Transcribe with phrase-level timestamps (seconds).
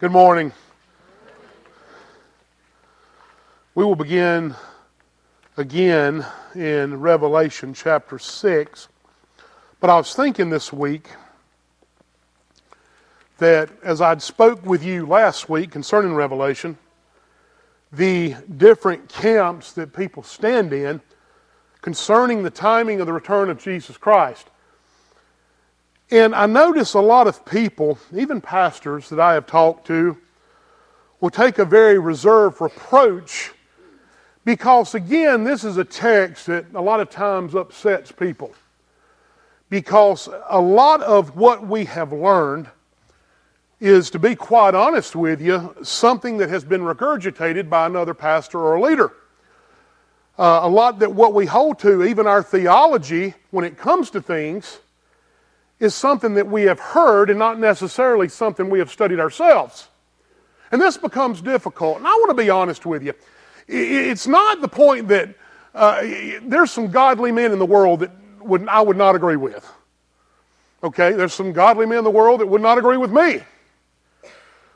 [0.00, 0.50] Good morning.
[3.76, 4.56] We will begin
[5.56, 6.26] again
[6.56, 8.88] in Revelation chapter 6.
[9.78, 11.10] But I was thinking this week
[13.38, 16.76] that as I'd spoke with you last week concerning Revelation,
[17.92, 21.02] the different camps that people stand in
[21.82, 24.50] concerning the timing of the return of Jesus Christ.
[26.10, 30.18] And I notice a lot of people, even pastors that I have talked to,
[31.20, 33.52] will take a very reserved approach
[34.44, 38.52] because, again, this is a text that a lot of times upsets people.
[39.70, 42.68] Because a lot of what we have learned
[43.80, 48.60] is, to be quite honest with you, something that has been regurgitated by another pastor
[48.60, 49.12] or leader.
[50.38, 54.20] Uh, a lot that what we hold to, even our theology, when it comes to
[54.20, 54.80] things,
[55.80, 59.88] is something that we have heard and not necessarily something we have studied ourselves.
[60.70, 61.98] And this becomes difficult.
[61.98, 63.14] And I want to be honest with you.
[63.66, 65.34] It's not the point that
[65.74, 66.02] uh,
[66.42, 69.70] there's some godly men in the world that would, I would not agree with.
[70.82, 73.40] Okay, there's some godly men in the world that would not agree with me.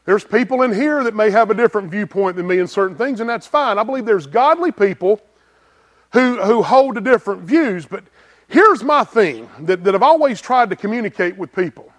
[0.07, 3.21] There's people in here that may have a different viewpoint than me in certain things,
[3.21, 3.79] and that's fine.
[3.79, 5.21] I believe there's godly people
[6.15, 8.05] who, who hold to different views, but
[8.49, 11.93] here's my thing that, that I've always tried to communicate with people.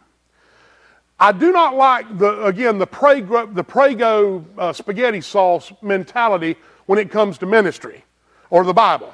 [1.20, 6.56] I do not like the again the Prego, the Prego uh, spaghetti sauce mentality
[6.86, 8.04] when it comes to ministry
[8.50, 9.14] or the Bible.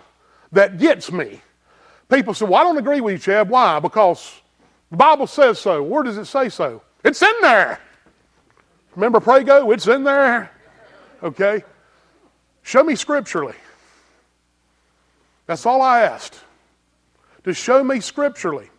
[0.52, 1.42] That gets me.
[2.10, 3.50] People say, Well, I don't agree with you, Chad.
[3.50, 3.80] Why?
[3.80, 4.42] Because
[4.92, 5.82] the Bible says so.
[5.82, 6.82] Where does it say so?
[7.04, 7.80] It's in there.
[8.96, 9.72] Remember Prego?
[9.72, 10.52] It's in there.
[11.24, 11.64] Okay?
[12.62, 13.56] Show me scripturally.
[15.48, 16.40] That's all I asked.
[17.46, 18.70] To show me scripturally.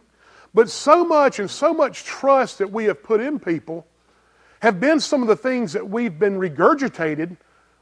[0.52, 3.86] But so much and so much trust that we have put in people
[4.60, 7.36] have been some of the things that we've been regurgitated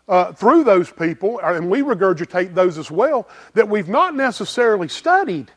[0.07, 4.89] uh, through those people, uh, and we regurgitate those as well, that we've not necessarily
[4.89, 5.51] studied,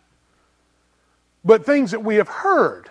[1.43, 2.89] but things that we have heard.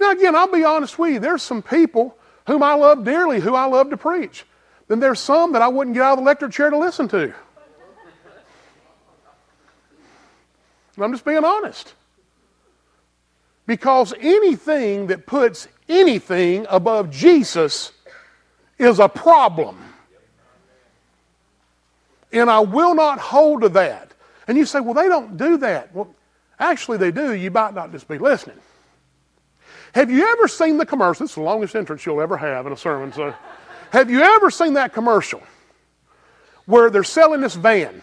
[0.00, 2.16] Now, again, I'll be honest with you, there's some people
[2.46, 4.46] whom I love dearly, who I love to preach.
[4.88, 7.34] Then there's some that I wouldn't get out of the lecture chair to listen to.
[11.02, 11.94] I'm just being honest.
[13.66, 17.92] Because anything that puts anything above Jesus
[18.78, 19.78] is a problem
[22.32, 24.12] and I will not hold to that.
[24.46, 25.94] And you say, well, they don't do that.
[25.94, 26.14] Well,
[26.58, 27.34] actually, they do.
[27.34, 28.58] You might not just be listening.
[29.94, 31.24] Have you ever seen the commercial?
[31.24, 33.12] It's the longest entrance you'll ever have in a sermon.
[33.12, 33.34] So,
[33.90, 35.42] have you ever seen that commercial
[36.66, 38.02] where they're selling this van?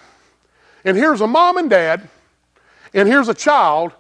[0.84, 2.10] And here's a mom and dad,
[2.94, 3.94] and here's a child,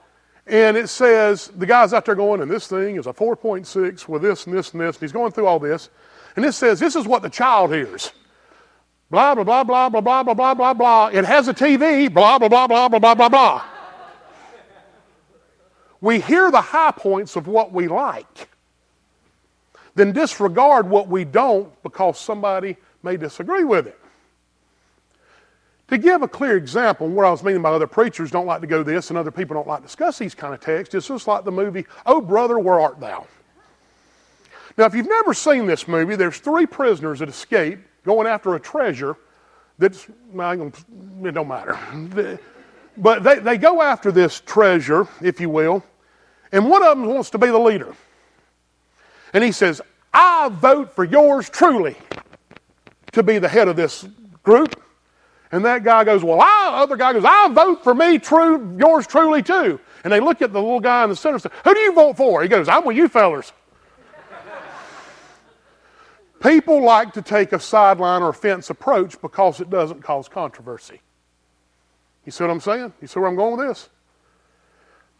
[0.45, 4.21] and it says, the guy's out there going, and this thing is a 4.6 with
[4.21, 5.89] this and this and this, and he's going through all this.
[6.35, 8.11] And it says, this is what the child hears.
[9.09, 11.07] Blah, blah, blah, blah, blah, blah, blah, blah, blah, blah.
[11.07, 13.65] It has a TV, blah, blah, blah, blah, blah, blah, blah, blah.
[15.99, 18.49] We hear the high points of what we like,
[19.95, 23.99] then disregard what we don't because somebody may disagree with it.
[25.89, 28.67] To give a clear example, what I was meaning by other preachers don't like to
[28.67, 31.27] go this and other people don't like to discuss these kind of texts, it's just
[31.27, 33.25] like the movie, Oh Brother, Where Art Thou?
[34.77, 38.59] Now, if you've never seen this movie, there's three prisoners that escape going after a
[38.59, 39.15] treasure
[39.79, 40.71] that's, well,
[41.23, 42.39] it don't matter.
[42.97, 45.83] But they, they go after this treasure, if you will,
[46.51, 47.95] and one of them wants to be the leader.
[49.33, 49.81] And he says,
[50.13, 51.95] I vote for yours truly
[53.13, 54.07] to be the head of this
[54.43, 54.81] group.
[55.51, 59.07] And that guy goes, Well, I, other guy goes, I vote for me, true, yours
[59.07, 59.79] truly too.
[60.03, 61.93] And they look at the little guy in the center and say, Who do you
[61.93, 62.41] vote for?
[62.41, 63.51] He goes, I'm with you fellers.
[66.41, 71.01] People like to take a sideline or fence approach because it doesn't cause controversy.
[72.25, 72.93] You see what I'm saying?
[73.01, 73.89] You see where I'm going with this?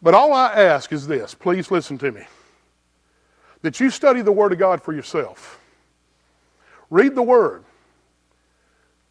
[0.00, 2.22] But all I ask is this please listen to me
[3.62, 5.60] that you study the Word of God for yourself.
[6.90, 7.64] Read the Word.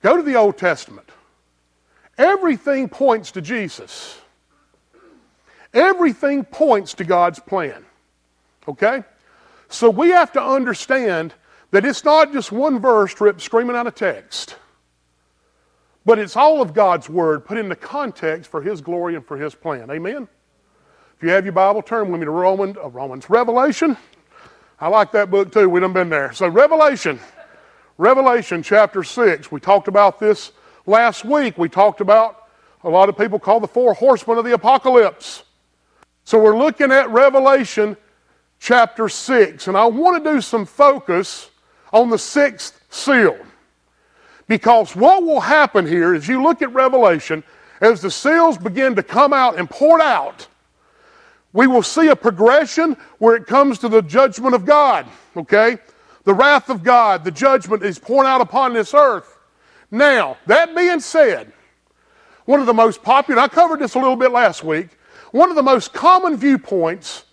[0.02, 1.10] Go to the Old Testament.
[2.18, 4.20] Everything points to Jesus.
[5.74, 7.86] Everything points to God's plan.
[8.68, 9.04] Okay?
[9.70, 11.34] So we have to understand
[11.72, 14.56] that it's not just one verse ripped screaming out of text,
[16.06, 19.54] but it's all of God's Word put into context for His glory and for His
[19.54, 19.92] plan.
[19.92, 20.28] Amen?
[21.18, 23.98] If you have your Bible, turn with me to Romans, uh, Romans, Revelation.
[24.80, 25.68] I like that book too.
[25.70, 26.32] We done been there.
[26.32, 27.20] So Revelation,
[27.98, 29.52] Revelation chapter 6.
[29.52, 30.52] We talked about this
[30.88, 31.58] last week.
[31.58, 32.48] We talked about
[32.84, 35.44] a lot of people call the four horsemen of the apocalypse.
[36.24, 37.96] So we're looking at Revelation
[38.60, 39.68] chapter 6.
[39.68, 41.52] And I want to do some focus
[41.94, 43.38] on the sixth seal.
[44.48, 47.44] Because what will happen here is you look at Revelation,
[47.82, 50.48] as the seals begin to come out and pour out,
[51.54, 55.06] we will see a progression where it comes to the judgment of God,
[55.36, 55.78] okay?
[56.24, 59.37] The wrath of God, the judgment is poured out upon this earth.
[59.90, 61.52] Now, that being said,
[62.46, 64.90] one of the most popular, I covered this a little bit last week,
[65.32, 67.26] one of the most common viewpoints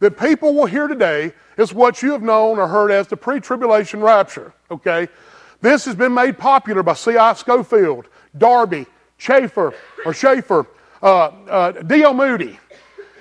[0.00, 3.40] that people will hear today is what you have known or heard as the pre
[3.40, 4.52] tribulation rapture.
[4.70, 5.08] Okay?
[5.60, 7.34] This has been made popular by C.I.
[7.34, 8.86] Scofield, Darby,
[9.18, 9.72] Chafer,
[10.04, 10.66] or Schaeffer,
[11.02, 11.06] uh,
[11.48, 12.12] uh, D.L.
[12.14, 12.58] Moody.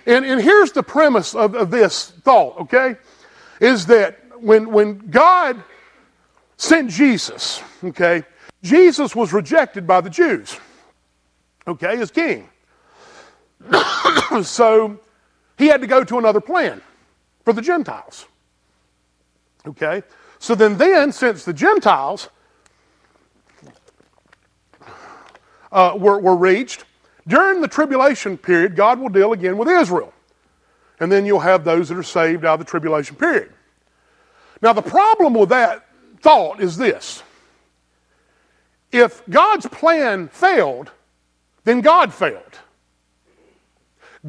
[0.06, 2.98] And, and here's the premise of, of this thought, okay?
[3.62, 5.64] Is that when, when God
[6.58, 8.24] sent Jesus, okay,
[8.64, 10.58] Jesus was rejected by the Jews,
[11.68, 12.50] okay, as king.
[14.44, 15.00] so
[15.58, 16.82] he had to go to another plan
[17.44, 18.26] for the Gentiles.
[19.66, 20.04] Okay?
[20.40, 22.30] So then, then since the Gentiles
[25.72, 26.86] uh, were, were reached,
[27.28, 30.14] during the tribulation period, God will deal again with Israel.
[31.00, 33.52] And then you'll have those that are saved out of the tribulation period.
[34.62, 35.86] Now, the problem with that
[36.22, 37.24] thought is this
[38.94, 40.92] if God's plan failed,
[41.64, 42.60] then God failed.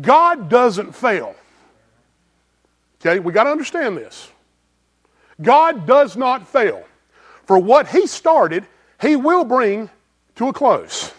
[0.01, 1.37] God doesn't fail.
[3.01, 4.31] Okay, we got to understand this.
[5.43, 6.85] God does not fail.
[7.45, 8.67] For what He started,
[9.01, 9.91] He will bring
[10.37, 11.13] to a close.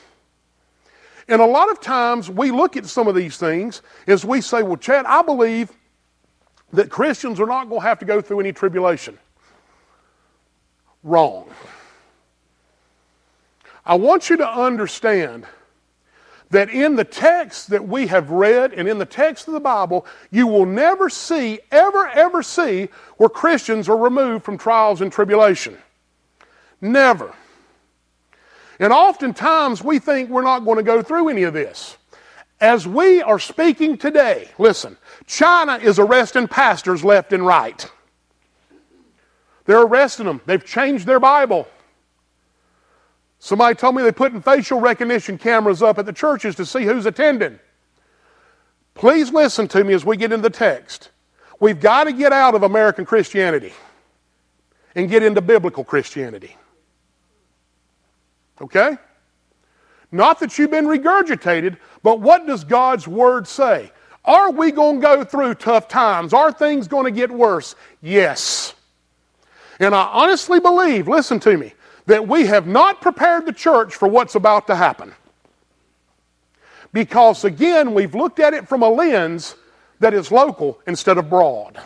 [1.27, 4.63] And a lot of times we look at some of these things as we say,
[4.63, 5.71] well, Chad, I believe
[6.73, 9.17] that Christians are not going to have to go through any tribulation.
[11.03, 11.49] Wrong.
[13.85, 15.45] I want you to understand
[16.49, 20.05] that in the text that we have read and in the text of the Bible,
[20.31, 25.77] you will never see, ever, ever see, where Christians are removed from trials and tribulation.
[26.81, 27.33] Never.
[28.79, 31.97] And oftentimes we think we're not going to go through any of this.
[32.61, 34.97] As we are speaking today, listen,
[35.27, 37.89] China is arresting pastors left and right.
[39.65, 40.41] They're arresting them.
[40.45, 41.67] They've changed their Bible.
[43.39, 47.05] Somebody told me they're putting facial recognition cameras up at the churches to see who's
[47.05, 47.59] attending.
[48.93, 51.11] Please listen to me as we get into the text.
[51.59, 53.73] We've got to get out of American Christianity
[54.95, 56.55] and get into biblical Christianity.
[58.61, 58.97] Okay?
[60.11, 63.91] Not that you've been regurgitated, but what does God's Word say?
[64.23, 66.33] Are we going to go through tough times?
[66.33, 67.75] Are things going to get worse?
[68.01, 68.73] Yes.
[69.79, 71.73] And I honestly believe, listen to me,
[72.05, 75.13] that we have not prepared the church for what's about to happen.
[76.93, 79.55] Because again, we've looked at it from a lens
[79.99, 81.79] that is local instead of broad.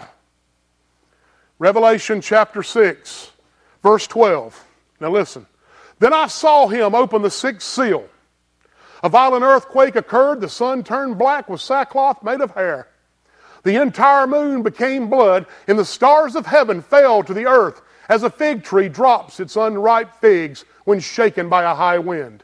[1.57, 3.31] Revelation chapter 6,
[3.81, 4.65] verse 12.
[4.99, 5.45] Now listen.
[5.99, 8.07] Then I saw him open the sixth seal.
[9.03, 10.41] A violent earthquake occurred.
[10.41, 12.87] The sun turned black with sackcloth made of hair.
[13.63, 18.23] The entire moon became blood, and the stars of heaven fell to the earth as
[18.23, 22.43] a fig tree drops its unripe figs when shaken by a high wind.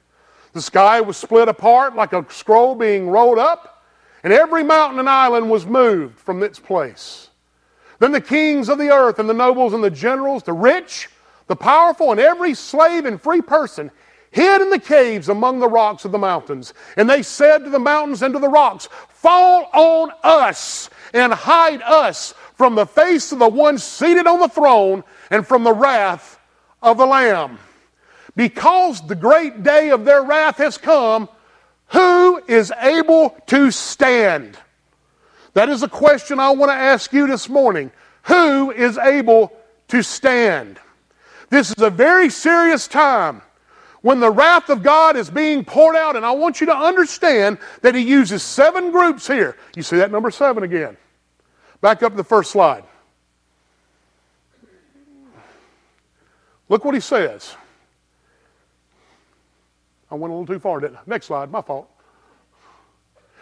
[0.53, 3.83] The sky was split apart like a scroll being rolled up,
[4.23, 7.29] and every mountain and island was moved from its place.
[7.99, 11.09] Then the kings of the earth and the nobles and the generals, the rich,
[11.47, 13.91] the powerful, and every slave and free person
[14.31, 16.73] hid in the caves among the rocks of the mountains.
[16.97, 21.81] And they said to the mountains and to the rocks, Fall on us and hide
[21.81, 26.39] us from the face of the one seated on the throne and from the wrath
[26.81, 27.59] of the Lamb.
[28.35, 31.29] Because the great day of their wrath has come,
[31.87, 34.57] who is able to stand?
[35.53, 37.91] That is a question I want to ask you this morning.
[38.23, 39.53] Who is able
[39.89, 40.79] to stand?
[41.49, 43.41] This is a very serious time
[44.01, 47.57] when the wrath of God is being poured out, and I want you to understand
[47.81, 49.57] that He uses seven groups here.
[49.75, 50.97] You see that number seven again.
[51.81, 52.83] Back up to the first slide.
[56.69, 57.55] Look what he says.
[60.09, 61.01] I went a little too far, didn't I?
[61.05, 61.89] Next slide, my fault.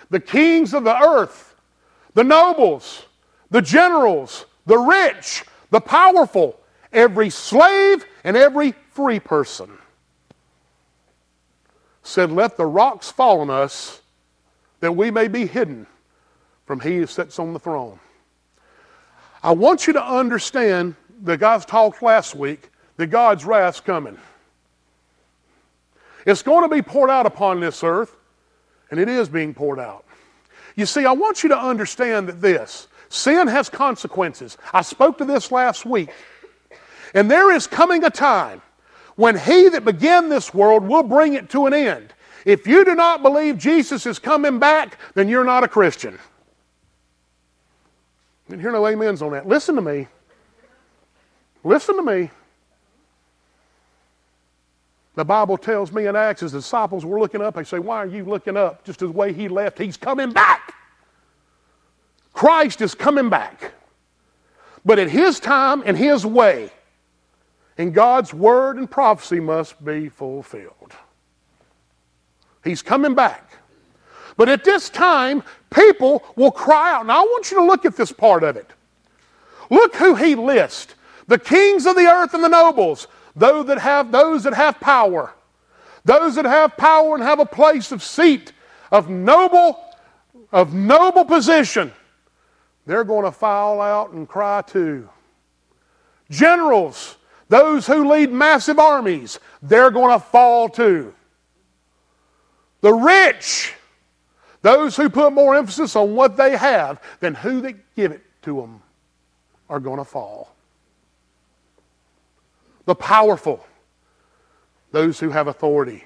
[0.10, 1.56] The kings of the earth,
[2.14, 3.06] the nobles,
[3.50, 6.60] the generals, the rich, the powerful,
[6.92, 9.70] every slave and every free person
[12.04, 14.02] said, Let the rocks fall on us
[14.82, 15.88] that we may be hidden
[16.66, 18.00] from he who sits on the throne.
[19.42, 24.18] I want you to understand the guys talked last week that God's wrath's coming.
[26.26, 28.16] It's going to be poured out upon this earth,
[28.92, 30.06] and it is being poured out.
[30.76, 34.58] You see, I want you to understand that this sin has consequences.
[34.74, 36.10] I spoke to this last week.
[37.14, 38.62] And there is coming a time
[39.16, 42.14] when he that began this world will bring it to an end.
[42.46, 46.18] If you do not believe Jesus is coming back, then you're not a Christian.
[48.50, 49.48] And hear no amens on that.
[49.48, 50.08] Listen to me.
[51.64, 52.32] Listen to me.
[55.16, 58.08] The Bible tells me in Acts, the disciples were looking up, they say, Why are
[58.08, 58.84] you looking up?
[58.84, 60.74] Just the way he left, he's coming back.
[62.34, 63.74] Christ is coming back.
[64.84, 66.72] But at his time and his way.
[67.78, 70.94] And God's word and prophecy must be fulfilled.
[72.64, 73.60] He's coming back.
[74.36, 77.06] But at this time, people will cry out.
[77.06, 78.70] Now, I want you to look at this part of it.
[79.70, 80.96] Look who he lists
[81.28, 85.34] the kings of the earth and the nobles, those that have, those that have power,
[86.06, 88.52] those that have power and have a place of seat,
[88.92, 89.80] of noble,
[90.52, 91.92] of noble position,
[92.86, 95.10] they're going to file out and cry too.
[96.30, 97.18] Generals,
[97.50, 101.14] those who lead massive armies, they're going to fall too.
[102.82, 103.74] The rich,
[104.62, 108.60] those who put more emphasis on what they have than who they give it to
[108.60, 108.82] them,
[109.70, 110.53] are going to fall.
[112.86, 113.66] The powerful,
[114.92, 116.04] those who have authority,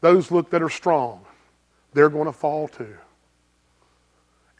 [0.00, 1.24] those look that are strong,
[1.92, 2.96] they're going to fall too.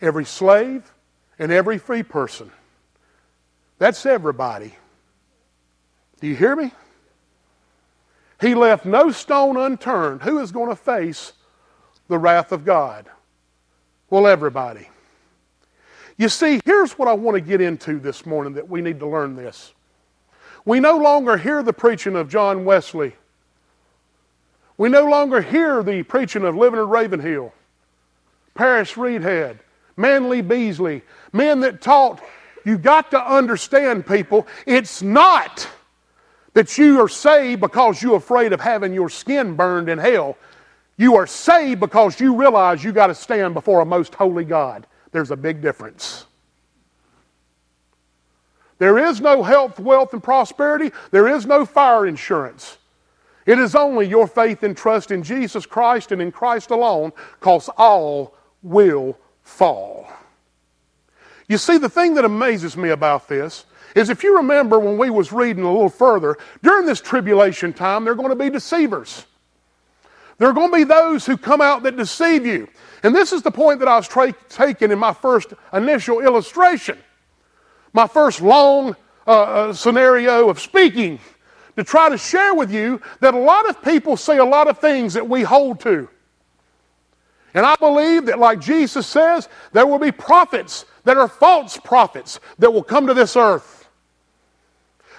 [0.01, 0.91] Every slave
[1.39, 2.51] and every free person.
[3.79, 4.75] That's everybody.
[6.21, 6.73] Do you hear me?
[8.41, 10.23] He left no stone unturned.
[10.23, 11.33] Who is going to face
[12.09, 13.09] the wrath of God?
[14.11, 14.89] Well, everybody.
[16.17, 19.07] You see, here's what I want to get into this morning that we need to
[19.07, 19.73] learn this.
[20.65, 23.15] We no longer hear the preaching of John Wesley.
[24.77, 27.53] We no longer hear the preaching of Leonard Ravenhill,
[28.55, 29.59] Paris Reidhead,
[29.97, 32.23] Manly Beasley, men that taught
[32.65, 35.69] you got to understand, people, it's not
[36.55, 40.37] that you are saved because you're afraid of having your skin burned in hell.
[40.97, 44.87] You are saved because you realize you got to stand before a most holy God.
[45.13, 46.27] There's a big difference.
[48.79, 50.93] There is no health, wealth, and prosperity.
[51.11, 52.79] There is no fire insurance.
[53.45, 57.69] It is only your faith and trust in Jesus Christ and in Christ alone, because
[57.77, 60.09] all will fall.
[61.49, 65.11] You see, the thing that amazes me about this is if you remember when we
[65.11, 69.25] was reading a little further, during this tribulation time, there are going to be deceivers.
[70.37, 72.69] There are going to be those who come out that deceive you.
[73.03, 76.99] And this is the point that I was tra- taking in my first initial illustration,
[77.93, 81.19] my first long uh, uh, scenario of speaking,
[81.77, 84.79] to try to share with you that a lot of people say a lot of
[84.79, 86.09] things that we hold to.
[87.55, 92.41] And I believe that, like Jesus says, there will be prophets that are false prophets
[92.59, 93.89] that will come to this earth.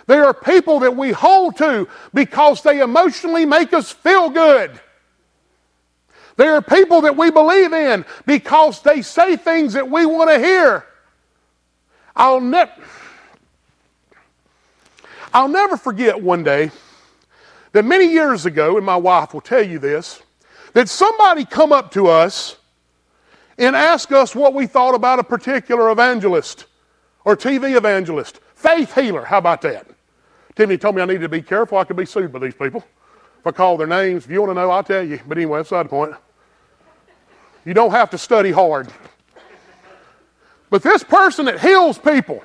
[0.06, 4.80] There are people that we hold to because they emotionally make us feel good.
[6.36, 10.40] There are people that we believe in because they say things that we want to
[10.40, 10.86] hear.
[12.20, 12.70] I'll, ne-
[15.34, 16.70] I'll never forget one day
[17.72, 20.22] that many years ago, and my wife will tell you this,
[20.74, 22.58] that somebody come up to us
[23.58, 26.66] and ask us what we thought about a particular evangelist
[27.24, 28.42] or TV evangelist.
[28.54, 29.88] Faith healer, how about that?
[30.56, 31.78] Timmy told me I needed to be careful.
[31.78, 32.84] I could be sued by these people.
[33.40, 35.22] If I call their names, if you want to know, I'll tell you.
[35.26, 36.16] But anyway, that's the point.
[37.64, 38.90] You don't have to study hard.
[40.70, 42.44] But this person that heals people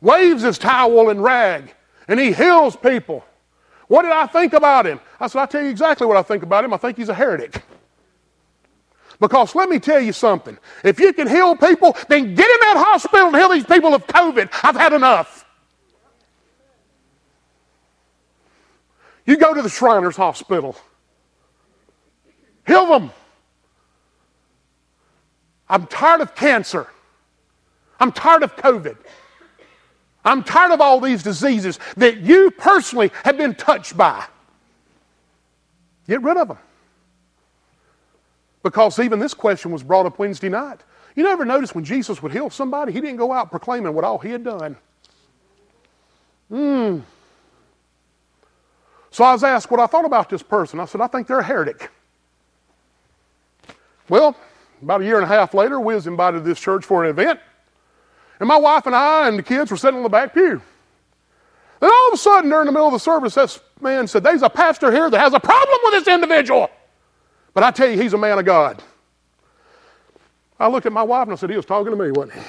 [0.00, 1.74] waves his towel and rag,
[2.08, 3.24] and he heals people.
[3.88, 5.00] What did I think about him?
[5.20, 6.72] I said, I'll tell you exactly what I think about him.
[6.72, 7.62] I think he's a heretic.
[9.18, 10.58] Because let me tell you something.
[10.84, 14.06] If you can heal people, then get in that hospital and heal these people of
[14.06, 14.50] COVID.
[14.62, 15.44] I've had enough.
[19.24, 20.76] You go to the Shriners Hospital.
[22.66, 23.10] Heal them.
[25.68, 26.88] I'm tired of cancer.
[27.98, 28.96] I'm tired of COVID.
[30.24, 34.24] I'm tired of all these diseases that you personally have been touched by.
[36.08, 36.58] Get rid of them.
[38.62, 40.80] Because even this question was brought up Wednesday night.
[41.14, 44.18] You never notice when Jesus would heal somebody, he didn't go out proclaiming what all
[44.18, 44.76] he had done.
[46.48, 46.98] Hmm.
[49.10, 50.78] So I was asked what I thought about this person.
[50.78, 51.90] I said, I think they're a heretic.
[54.08, 54.36] Well,
[54.82, 57.10] about a year and a half later, we was invited to this church for an
[57.10, 57.40] event.
[58.38, 60.60] And my wife and I and the kids were sitting on the back pew.
[61.80, 64.42] Then all of a sudden, during the middle of the service, this man said, There's
[64.42, 66.70] a pastor here that has a problem with this individual.
[67.54, 68.82] But I tell you, he's a man of God.
[70.58, 72.40] I looked at my wife and I said, He was talking to me, wasn't he?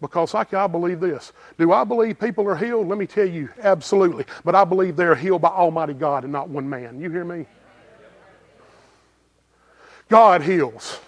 [0.00, 1.32] Because like I believe this.
[1.58, 2.86] Do I believe people are healed?
[2.86, 4.26] Let me tell you, absolutely.
[4.44, 7.00] But I believe they're healed by Almighty God and not one man.
[7.00, 7.46] You hear me?
[10.08, 11.00] God heals.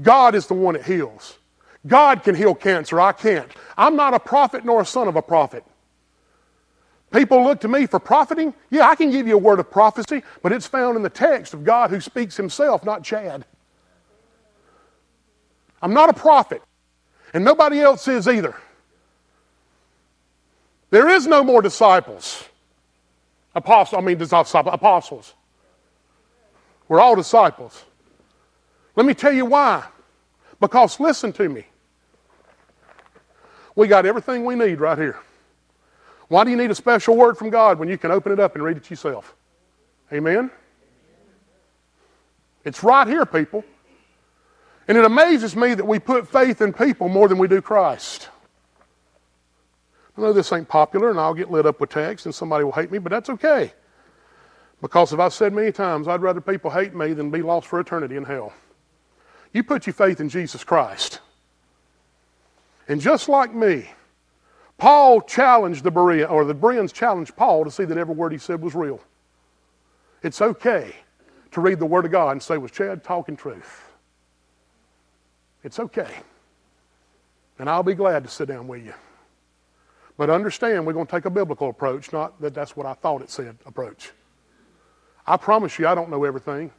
[0.00, 1.38] God is the one that heals.
[1.86, 3.00] God can heal cancer.
[3.00, 3.50] I can't.
[3.76, 5.64] I'm not a prophet nor a son of a prophet.
[7.12, 8.52] People look to me for profiting.
[8.70, 11.54] Yeah, I can give you a word of prophecy, but it's found in the text
[11.54, 13.46] of God who speaks himself, not Chad.
[15.80, 16.62] I'm not a prophet,
[17.32, 18.54] and nobody else is either.
[20.90, 22.44] There is no more disciples.
[23.54, 25.34] Apostles, I mean, disciples, apostles.
[26.88, 27.84] We're all disciples.
[28.96, 29.84] Let me tell you why.
[30.60, 31.64] Because listen to me.
[33.76, 35.18] We got everything we need right here.
[36.28, 38.54] Why do you need a special word from God when you can open it up
[38.54, 39.34] and read it yourself?
[40.12, 40.50] Amen?
[42.64, 43.64] It's right here, people.
[44.88, 48.28] And it amazes me that we put faith in people more than we do Christ.
[50.16, 52.72] I know this ain't popular and I'll get lit up with text and somebody will
[52.72, 53.72] hate me, but that's okay.
[54.80, 57.80] Because as I've said many times, I'd rather people hate me than be lost for
[57.80, 58.52] eternity in hell.
[59.52, 61.20] You put your faith in Jesus Christ.
[62.86, 63.90] And just like me,
[64.76, 68.38] Paul challenged the Bereans, or the Bereans challenged Paul to see that every word he
[68.38, 69.00] said was real.
[70.22, 70.94] It's okay
[71.50, 73.84] to read the Word of God and say, Was Chad talking truth?
[75.64, 76.10] It's okay.
[77.58, 78.94] And I'll be glad to sit down with you.
[80.16, 83.22] But understand, we're going to take a biblical approach, not that that's what I thought
[83.22, 84.12] it said approach.
[85.28, 86.70] I promise you, I don't know everything.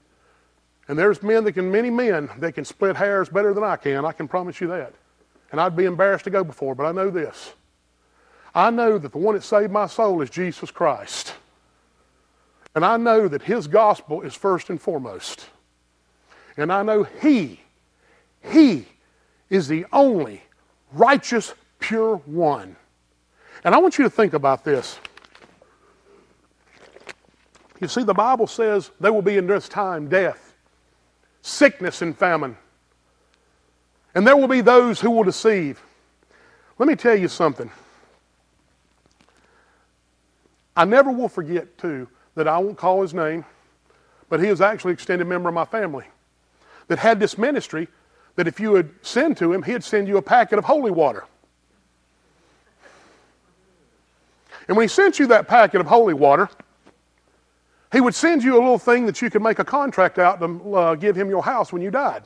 [0.87, 4.05] And there's men that can, many men that can split hairs better than I can.
[4.05, 4.93] I can promise you that.
[5.51, 7.53] And I'd be embarrassed to go before, but I know this.
[8.55, 11.35] I know that the one that saved my soul is Jesus Christ.
[12.73, 15.47] And I know that his gospel is first and foremost.
[16.57, 17.59] And I know he,
[18.41, 18.85] he
[19.49, 20.41] is the only
[20.91, 22.75] righteous, pure one.
[23.63, 24.99] And I want you to think about this.
[27.79, 30.55] You see, the Bible says there will be in this time death,
[31.41, 32.57] sickness, and famine.
[34.15, 35.81] And there will be those who will deceive.
[36.77, 37.69] Let me tell you something.
[40.75, 43.45] I never will forget, too, that I won't call his name,
[44.29, 46.05] but he is actually an extended member of my family
[46.87, 47.87] that had this ministry
[48.35, 51.25] that if you would send to him, he'd send you a packet of holy water.
[54.67, 56.49] And when he sent you that packet of holy water,
[57.91, 60.75] he would send you a little thing that you could make a contract out to
[60.75, 62.23] uh, give him your house when you died.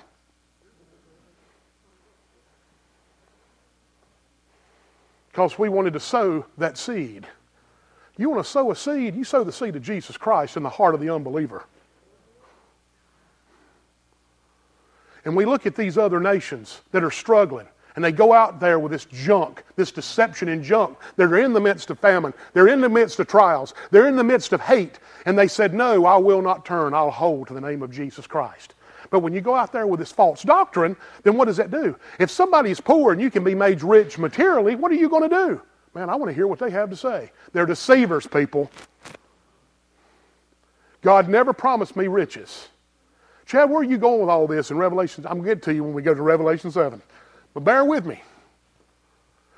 [5.32, 7.26] Because we wanted to sow that seed.
[8.18, 10.70] You want to sow a seed, you sow the seed of Jesus Christ in the
[10.70, 11.66] heart of the unbeliever.
[15.26, 18.80] And we look at these other nations that are struggling, and they go out there
[18.80, 20.98] with this junk, this deception and junk.
[21.16, 22.34] They're in the midst of famine.
[22.54, 23.74] They're in the midst of trials.
[23.92, 25.00] They're in the midst of hate.
[25.26, 26.94] And they said, No, I will not turn.
[26.94, 28.74] I'll hold to the name of Jesus Christ.
[29.10, 31.96] But when you go out there with this false doctrine, then what does that do?
[32.20, 35.36] If somebody's poor and you can be made rich materially, what are you going to
[35.36, 35.62] do?
[35.94, 37.32] Man, I want to hear what they have to say.
[37.52, 38.72] They're deceivers, people.
[41.02, 42.70] God never promised me riches.
[43.46, 45.26] Chad, where are you going with all this in Revelation?
[45.28, 47.02] I'm going to get to you when we go to Revelation 7.
[47.54, 48.22] But bear with me.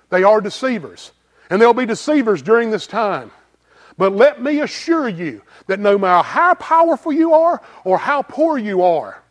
[0.09, 1.11] They are deceivers.
[1.49, 3.31] And they'll be deceivers during this time.
[3.97, 8.57] But let me assure you that no matter how powerful you are or how poor
[8.57, 9.21] you are,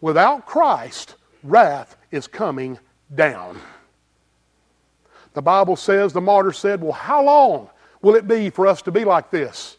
[0.00, 2.78] without Christ, wrath is coming
[3.14, 3.60] down.
[5.34, 7.68] The Bible says, the martyr said, Well, how long
[8.00, 9.76] will it be for us to be like this?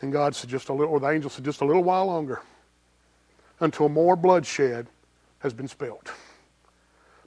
[0.00, 2.42] And God said, Just a little, or the angel said, Just a little while longer
[3.60, 4.86] until more bloodshed
[5.40, 6.12] has been spilt.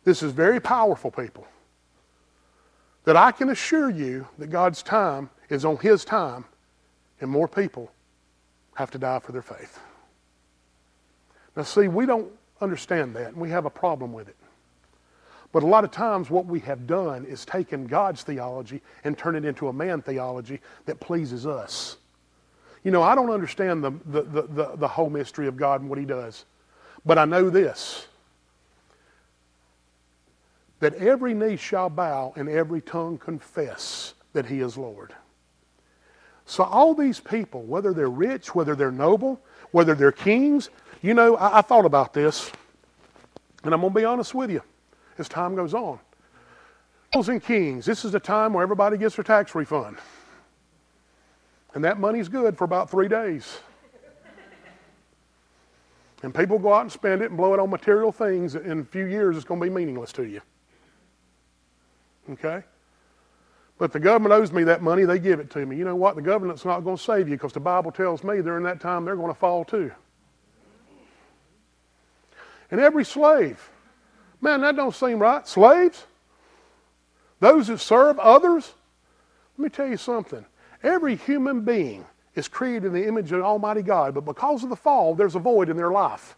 [0.04, 1.48] This is very powerful, people.
[3.04, 6.46] That I can assure you that God's time is on His time,
[7.20, 7.92] and more people
[8.76, 9.80] have to die for their faith.
[11.56, 14.36] Now, see, we don't understand that, and we have a problem with it.
[15.52, 19.38] But a lot of times, what we have done is taken God's theology and turned
[19.38, 21.98] it into a man theology that pleases us.
[22.84, 26.00] You know, I don't understand the, the, the, the whole mystery of God and what
[26.00, 26.46] He does.
[27.06, 28.08] But I know this
[30.82, 35.16] that every knee shall bow and every tongue confess that He is Lord.
[36.46, 39.40] So, all these people, whether they're rich, whether they're noble,
[39.72, 40.70] whether they're kings,
[41.02, 42.52] you know, I, I thought about this,
[43.64, 44.62] and I'm going to be honest with you
[45.18, 46.00] as time goes on.
[47.14, 49.98] And kings, this is the time where everybody gets their tax refund.
[51.74, 53.60] And that money's good for about three days.
[56.24, 58.56] And people go out and spend it and blow it on material things.
[58.56, 60.42] In a few years, it's going to be meaningless to you.
[62.30, 62.64] Okay?
[63.78, 65.76] But the government owes me that money, they give it to me.
[65.76, 66.16] You know what?
[66.16, 69.06] The government's not going to save you because the Bible tells me during that time
[69.06, 69.92] they're going to fall too.
[72.70, 73.70] And every slave,
[74.40, 75.48] man, that don't seem right.
[75.48, 76.06] Slaves?
[77.40, 78.72] Those that serve others?
[79.58, 80.46] Let me tell you something.
[80.84, 82.06] Every human being
[82.36, 85.40] is created in the image of Almighty God, but because of the fall, there's a
[85.40, 86.38] void in their life.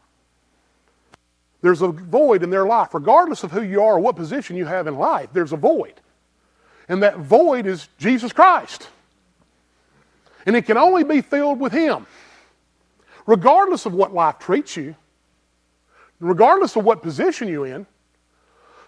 [1.63, 2.93] There's a void in their life.
[2.93, 5.93] Regardless of who you are or what position you have in life, there's a void.
[6.89, 8.89] And that void is Jesus Christ.
[10.45, 12.05] And it can only be filled with Him.
[13.25, 14.93] Regardless of what life treats you,
[16.19, 17.87] regardless of what position you're in.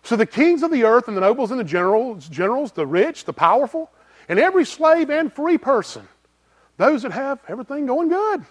[0.04, 3.24] So the kings of the earth and the nobles and the generals, generals, the rich,
[3.24, 3.90] the powerful,
[4.28, 6.06] and every slave and free person,
[6.76, 8.46] those that have everything going good,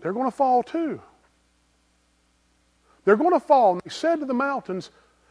[0.00, 1.00] they're going to fall too.
[3.04, 3.74] They're going to fall.
[3.74, 4.90] And he said to the mountains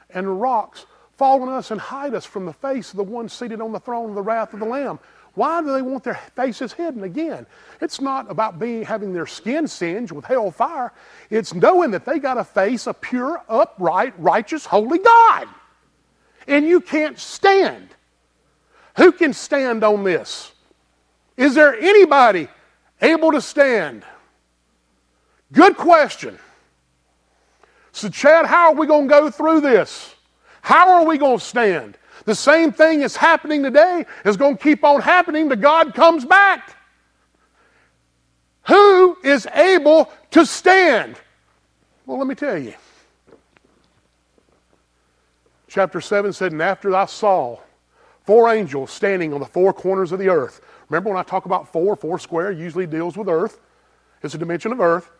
[0.09, 0.85] and rocks,
[1.17, 3.79] Fall on us and hide us from the face of the one seated on the
[3.79, 4.99] throne of the wrath of the Lamb.
[5.35, 7.45] Why do they want their faces hidden again?
[7.81, 10.91] It's not about being having their skin singed with hell fire.
[11.29, 15.47] It's knowing that they got to face a pure, upright, righteous, holy God.
[16.47, 17.89] And you can't stand.
[18.97, 20.51] Who can stand on this?
[21.35, 22.47] Is there anybody
[23.01, 24.03] able to stand?
[25.51, 26.37] Good question.
[27.93, 30.15] So, Chad, how are we going to go through this?
[30.61, 31.97] How are we going to stand?
[32.25, 36.25] The same thing is happening today is going to keep on happening till God comes
[36.25, 36.75] back.
[38.67, 41.17] Who is able to stand?
[42.05, 42.73] Well, let me tell you.
[45.67, 47.59] Chapter 7 said, And after I saw
[48.25, 50.61] four angels standing on the four corners of the earth.
[50.89, 53.59] Remember when I talk about four, four square usually deals with earth.
[54.23, 55.11] It's a dimension of earth.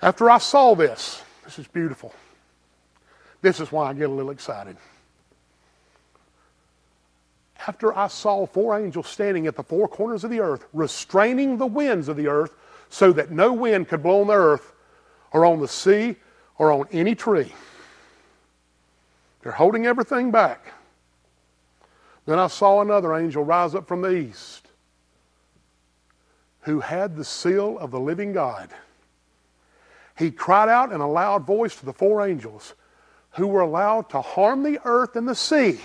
[0.00, 2.14] After I saw this, this is beautiful.
[3.40, 4.76] This is why I get a little excited.
[7.66, 11.66] After I saw four angels standing at the four corners of the earth, restraining the
[11.66, 12.54] winds of the earth,
[12.88, 14.72] so that no wind could blow on the earth
[15.32, 16.16] or on the sea
[16.58, 17.52] or on any tree.
[19.42, 20.72] They're holding everything back.
[22.26, 24.68] Then I saw another angel rise up from the east
[26.60, 28.70] who had the seal of the living God.
[30.18, 32.74] He cried out in a loud voice to the four angels
[33.32, 35.80] who were allowed to harm the earth and the sea,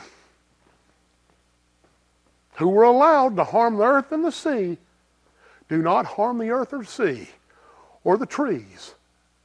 [2.56, 4.78] who were allowed to harm the earth and the sea,
[5.70, 7.30] do not harm the earth or sea
[8.04, 8.94] or the trees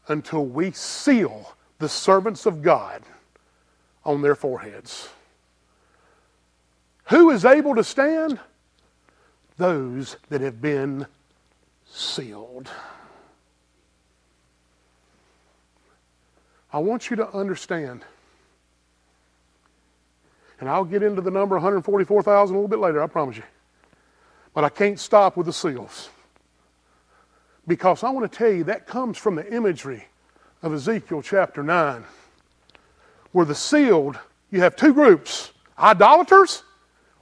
[0.09, 3.03] until we seal the servants of God
[4.05, 5.09] on their foreheads.
[7.11, 8.39] Who is able to stand?
[9.59, 11.07] Those that have been
[11.87, 12.71] sealed.
[16.73, 18.05] I want you to understand,
[20.59, 23.43] and I'll get into the number 144,000 a little bit later, I promise you.
[24.55, 26.09] But I can't stop with the seals.
[27.67, 30.07] Because I want to tell you that comes from the imagery
[30.63, 32.05] of Ezekiel chapter 9,
[33.33, 34.19] where the sealed,
[34.51, 36.63] you have two groups idolaters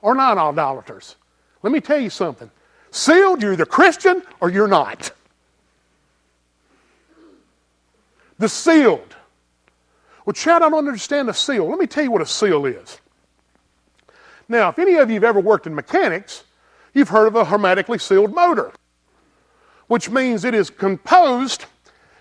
[0.02, 1.16] or non idolaters.
[1.62, 2.50] Let me tell you something.
[2.90, 5.12] Sealed, you're either Christian or you're not.
[8.38, 9.16] The sealed.
[10.30, 11.68] Well, Chad, I don't understand a seal.
[11.68, 13.00] Let me tell you what a seal is.
[14.48, 16.44] Now, if any of you have ever worked in mechanics,
[16.94, 18.70] you've heard of a hermetically sealed motor,
[19.88, 21.64] which means it is composed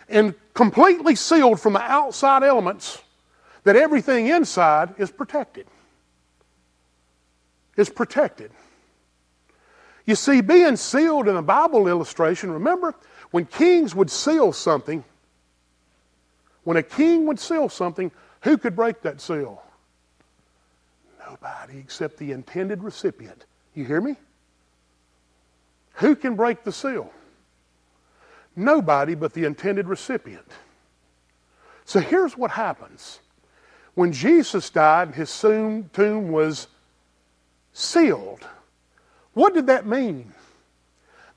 [0.07, 2.99] and completely sealed from the outside elements
[3.63, 5.67] that everything inside is protected.
[7.77, 8.49] Is protected.
[10.07, 12.95] You see, being sealed in a Bible illustration, remember
[13.29, 15.03] when kings would seal something,
[16.69, 19.59] when a king would seal something, who could break that seal?
[21.27, 23.47] Nobody except the intended recipient.
[23.73, 24.17] You hear me?
[25.93, 27.11] Who can break the seal?
[28.55, 30.45] Nobody but the intended recipient.
[31.85, 33.19] So here's what happens.
[33.95, 36.67] When Jesus died, his tomb was
[37.73, 38.45] sealed.
[39.33, 40.33] What did that mean?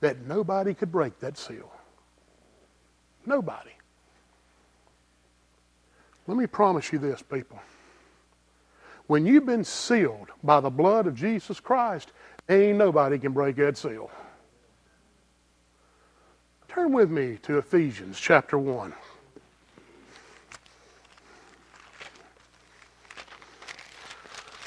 [0.00, 1.72] That nobody could break that seal.
[3.24, 3.70] Nobody.
[6.26, 7.60] Let me promise you this, people.
[9.06, 12.12] When you've been sealed by the blood of Jesus Christ,
[12.48, 14.10] ain't nobody can break that seal.
[16.68, 18.94] Turn with me to Ephesians chapter 1.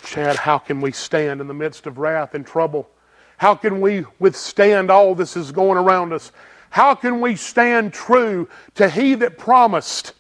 [0.04, 2.90] Chad, how can we stand in the midst of wrath and trouble?
[3.38, 6.32] How can we withstand all this is going around us?
[6.70, 10.14] How can we stand true to He that promised?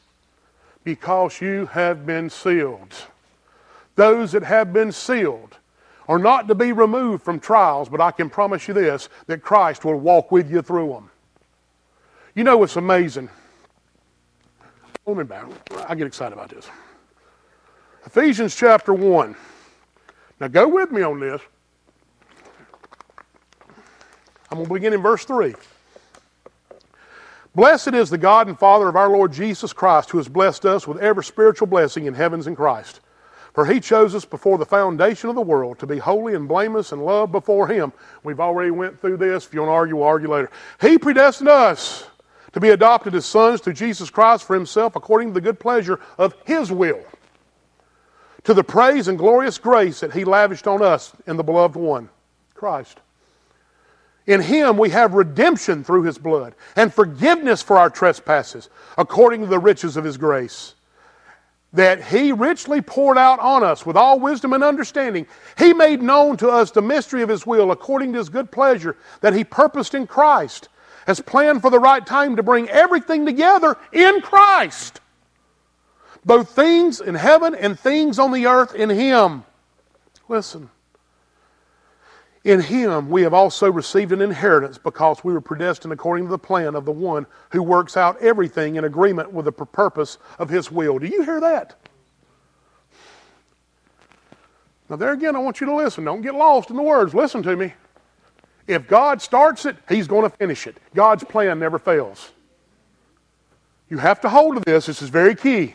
[0.85, 2.93] Because you have been sealed.
[3.95, 5.57] Those that have been sealed
[6.07, 9.83] are not to be removed from trials, but I can promise you this that Christ
[9.83, 11.09] will walk with you through them.
[12.35, 13.29] You know what's amazing?
[15.05, 15.47] Let me back.
[15.87, 16.69] I get excited about this.
[18.05, 19.35] Ephesians chapter 1.
[20.39, 21.41] Now go with me on this.
[24.51, 25.55] I'm going to begin in verse 3.
[27.55, 30.85] Blessed is the God and Father of our Lord Jesus Christ, who has blessed us
[30.85, 32.99] with every spiritual blessing in heavens in Christ.
[33.53, 36.91] For he chose us before the foundation of the world to be holy and blameless
[36.91, 37.93] and loved before him.
[38.23, 39.45] We've already went through this.
[39.45, 40.51] If you want to argue, we'll argue later.
[40.81, 42.05] He predestined us
[42.51, 46.01] to be adopted as sons through Jesus Christ for himself according to the good pleasure
[46.17, 47.01] of his will.
[48.43, 52.09] To the praise and glorious grace that he lavished on us in the beloved one,
[52.53, 52.99] Christ.
[54.27, 59.47] In him we have redemption through his blood and forgiveness for our trespasses according to
[59.47, 60.75] the riches of his grace
[61.75, 65.27] that he richly poured out on us with all wisdom and understanding.
[65.57, 68.95] He made known to us the mystery of his will according to his good pleasure
[69.21, 70.69] that he purposed in Christ,
[71.05, 75.01] has planned for the right time to bring everything together in Christ.
[76.23, 79.43] Both things in heaven and things on the earth in him.
[80.27, 80.69] Listen.
[82.45, 86.37] In him we have also received an inheritance because we were predestined according to the
[86.37, 90.71] plan of the one who works out everything in agreement with the purpose of his
[90.71, 90.99] will.
[90.99, 91.75] Do you hear that?
[94.87, 96.03] Now, there again, I want you to listen.
[96.05, 97.15] Don't get lost in the words.
[97.15, 97.73] Listen to me.
[98.67, 100.77] If God starts it, He's going to finish it.
[100.93, 102.31] God's plan never fails.
[103.89, 104.85] You have to hold to this.
[104.85, 105.73] This is very key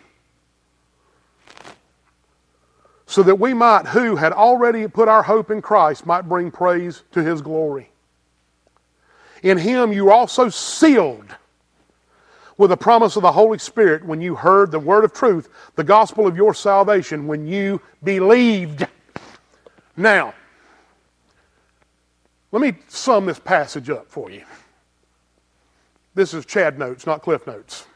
[3.11, 7.03] so that we might, who had already put our hope in Christ, might bring praise
[7.11, 7.91] to his glory.
[9.43, 11.35] In him you were also sealed
[12.57, 15.83] with the promise of the Holy Spirit when you heard the word of truth, the
[15.83, 18.87] gospel of your salvation, when you believed.
[19.97, 20.33] Now,
[22.53, 24.45] let me sum this passage up for you.
[26.15, 27.87] This is Chad notes, not Cliff notes.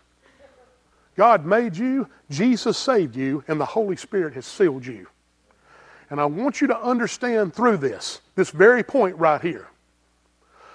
[1.16, 5.06] God made you, Jesus saved you, and the Holy Spirit has sealed you.
[6.10, 9.68] And I want you to understand through this, this very point right here,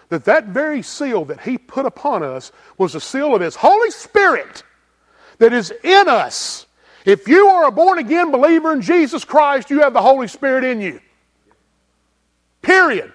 [0.10, 3.92] that that very seal that He put upon us was the seal of His Holy
[3.92, 4.64] Spirit
[5.38, 6.66] that is in us.
[7.06, 10.64] If you are a born again believer in Jesus Christ, you have the Holy Spirit
[10.64, 11.00] in you.
[12.62, 13.12] Period.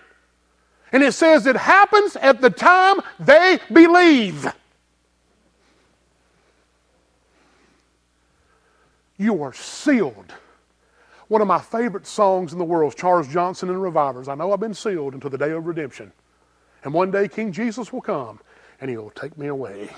[0.92, 4.52] And it says it happens at the time they believe.
[9.16, 10.32] You are sealed.
[11.28, 14.28] One of my favorite songs in the world Charles Johnson and the Revivers.
[14.28, 16.12] I know I've been sealed until the day of redemption.
[16.82, 18.40] And one day King Jesus will come
[18.80, 19.88] and he'll take me away.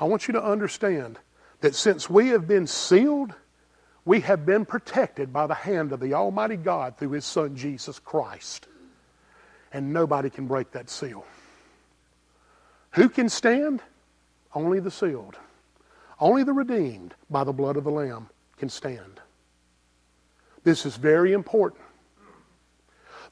[0.00, 1.18] I want you to understand
[1.60, 3.32] that since we have been sealed,
[4.04, 7.98] we have been protected by the hand of the Almighty God through His Son Jesus
[7.98, 8.68] Christ.
[9.72, 11.24] And nobody can break that seal.
[12.92, 13.82] Who can stand?
[14.54, 15.36] Only the sealed.
[16.18, 19.20] Only the redeemed by the blood of the Lamb can stand.
[20.64, 21.82] This is very important.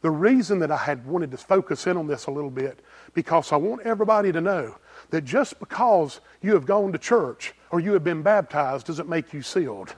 [0.02, 2.80] The reason that I had wanted to focus in on this a little bit,
[3.14, 4.76] because I want everybody to know
[5.10, 9.32] that just because you have gone to church or you have been baptized doesn't make
[9.32, 9.94] you sealed.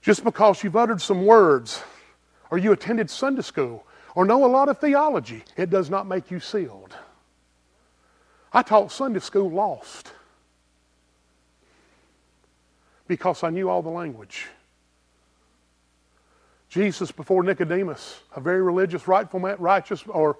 [0.00, 1.82] Just because you've uttered some words
[2.50, 6.30] or you attended Sunday school or know a lot of theology, it does not make
[6.30, 6.96] you sealed.
[8.54, 10.12] I taught Sunday school lost
[13.10, 14.46] because I knew all the language.
[16.68, 20.36] Jesus before Nicodemus, a very religious, rightful man, righteous, or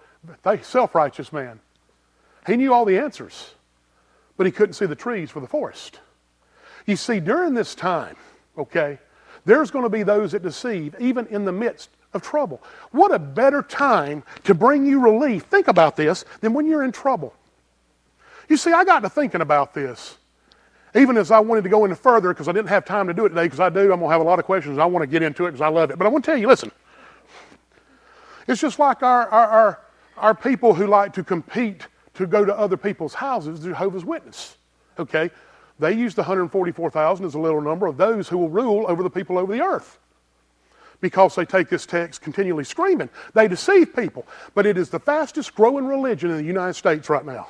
[0.62, 1.59] self-righteous man.
[2.46, 3.54] He knew all the answers,
[4.37, 5.98] but he couldn't see the trees for the forest.
[6.87, 8.14] You see, during this time,
[8.56, 9.00] okay,
[9.44, 12.62] there's going to be those that deceive, even in the midst of trouble.
[12.92, 16.92] What a better time to bring you relief, think about this, than when you're in
[16.92, 17.35] trouble.
[18.48, 20.18] You see, I got to thinking about this
[20.94, 23.26] even as I wanted to go into further, because I didn't have time to do
[23.26, 24.79] it today, because I do, I'm going to have a lot of questions.
[24.79, 25.98] I want to get into it because I love it.
[25.98, 26.72] But I want to tell you, listen,
[28.48, 29.81] it's just like our, our, our,
[30.16, 34.57] our people who like to compete to go to other people's houses, Jehovah's Witness.
[34.98, 35.31] Okay?
[35.79, 39.11] They use the 144,000 as a little number of those who will rule over the
[39.11, 39.98] people over the earth.
[41.00, 43.09] Because they take this text continually screaming.
[43.33, 44.26] They deceive people.
[44.55, 47.48] But it is the fastest growing religion in the United States right now.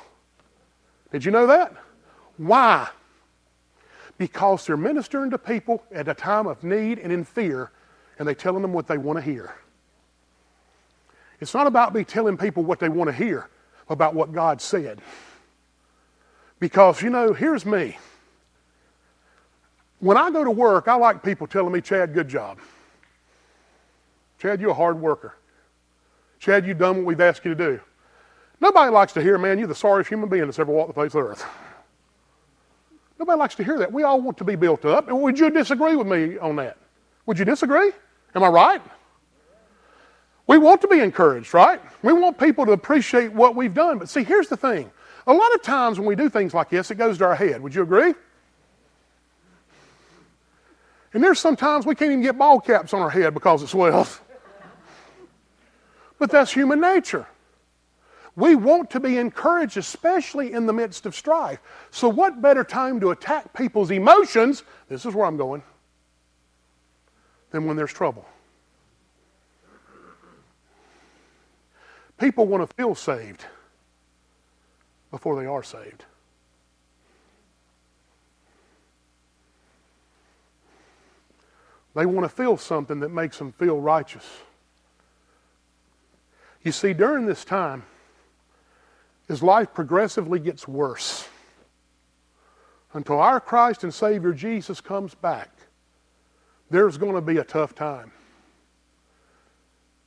[1.11, 1.75] Did you know that?
[2.37, 2.87] Why?
[4.21, 7.71] Because they're ministering to people at a time of need and in fear,
[8.19, 9.55] and they're telling them what they want to hear.
[11.39, 13.49] It's not about me telling people what they want to hear.
[13.89, 15.01] about what God said.
[16.59, 17.97] Because, you know, here's me.
[19.99, 22.59] When I go to work, I like people telling me, Chad, good job.
[24.39, 25.35] Chad, you're a hard worker.
[26.39, 27.79] Chad, you've done what we've asked you to do.
[28.59, 31.13] Nobody likes to hear, man, you're the sorriest human being that's ever walked the face
[31.15, 31.45] of the earth.
[33.21, 33.93] Nobody likes to hear that.
[33.93, 35.07] We all want to be built up.
[35.07, 36.75] And would you disagree with me on that?
[37.27, 37.91] Would you disagree?
[38.33, 38.81] Am I right?
[40.47, 41.79] We want to be encouraged, right?
[42.01, 43.99] We want people to appreciate what we've done.
[43.99, 44.89] But see, here's the thing.
[45.27, 47.61] A lot of times when we do things like this, it goes to our head.
[47.61, 48.15] Would you agree?
[51.13, 54.19] And there's sometimes we can't even get ball caps on our head because it swells.
[56.17, 57.27] But that's human nature.
[58.35, 61.59] We want to be encouraged, especially in the midst of strife.
[61.89, 64.63] So, what better time to attack people's emotions?
[64.87, 65.63] This is where I'm going.
[67.51, 68.25] Than when there's trouble.
[72.17, 73.45] People want to feel saved
[75.09, 76.05] before they are saved.
[81.93, 84.25] They want to feel something that makes them feel righteous.
[86.63, 87.83] You see, during this time,
[89.31, 91.25] as life progressively gets worse
[92.93, 95.49] until our Christ and Savior Jesus comes back,
[96.69, 98.11] there's going to be a tough time.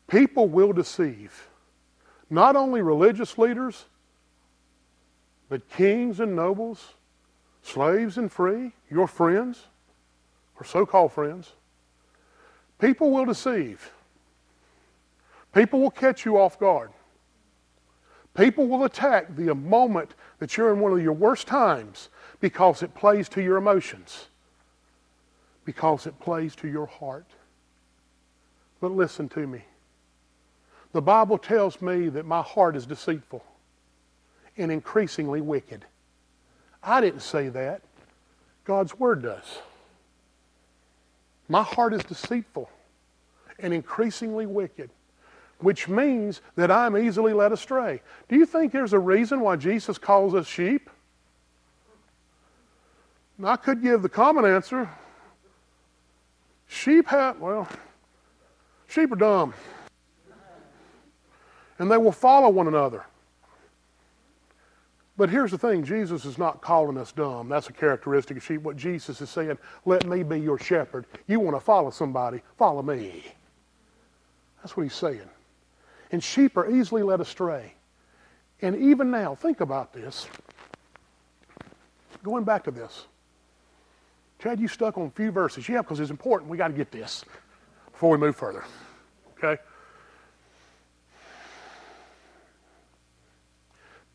[0.08, 1.48] People will deceive
[2.28, 3.86] not only religious leaders,
[5.48, 6.92] but kings and nobles,
[7.62, 9.62] slaves and free, your friends,
[10.60, 11.52] or so called friends.
[12.78, 13.90] People will deceive.
[15.54, 16.90] People will catch you off guard.
[18.34, 22.08] People will attack the moment that you're in one of your worst times
[22.40, 24.26] because it plays to your emotions,
[25.64, 27.26] because it plays to your heart.
[28.80, 29.62] But listen to me.
[30.92, 33.44] The Bible tells me that my heart is deceitful
[34.56, 35.84] and increasingly wicked.
[36.82, 37.82] I didn't say that.
[38.64, 39.58] God's Word does.
[41.48, 42.68] My heart is deceitful
[43.58, 44.90] and increasingly wicked
[45.64, 48.02] which means that I'm easily led astray.
[48.28, 50.90] Do you think there's a reason why Jesus calls us sheep?
[53.42, 54.88] I could give the common answer.
[56.68, 57.66] Sheep have, well,
[58.88, 59.54] sheep are dumb.
[61.78, 63.04] And they will follow one another.
[65.16, 67.48] But here's the thing Jesus is not calling us dumb.
[67.48, 68.60] That's a characteristic of sheep.
[68.60, 71.06] What Jesus is saying, let me be your shepherd.
[71.26, 73.24] You want to follow somebody, follow me.
[74.62, 75.30] That's what he's saying.
[76.14, 77.74] And sheep are easily led astray.
[78.62, 80.28] And even now, think about this.
[82.22, 83.08] Going back to this.
[84.38, 85.68] Chad, you stuck on a few verses.
[85.68, 86.48] Yeah, because it's important.
[86.48, 87.24] We got to get this
[87.90, 88.64] before we move further.
[89.36, 89.60] Okay?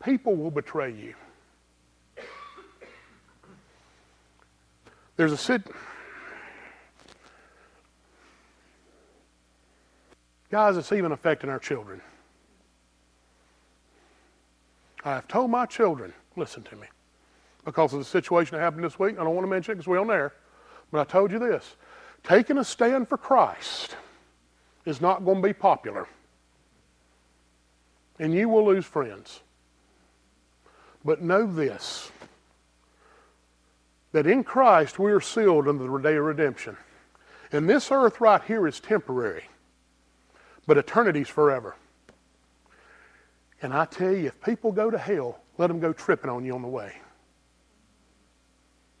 [0.02, 1.14] People will betray you.
[5.16, 5.66] There's a sit.
[10.50, 12.00] Guys, it's even affecting our children.
[15.04, 16.88] I have told my children, listen to me,
[17.64, 19.18] because of the situation that happened this week.
[19.18, 20.32] I don't want to mention it because we're on there,
[20.90, 21.76] but I told you this.
[22.24, 23.96] Taking a stand for Christ
[24.84, 26.06] is not going to be popular.
[28.18, 29.40] And you will lose friends.
[31.04, 32.10] But know this
[34.12, 36.76] that in Christ we are sealed unto the day of redemption.
[37.52, 39.44] And this earth right here is temporary
[40.66, 41.76] but eternity's forever.
[43.62, 46.54] And I tell you, if people go to hell, let them go tripping on you
[46.54, 46.94] on the way.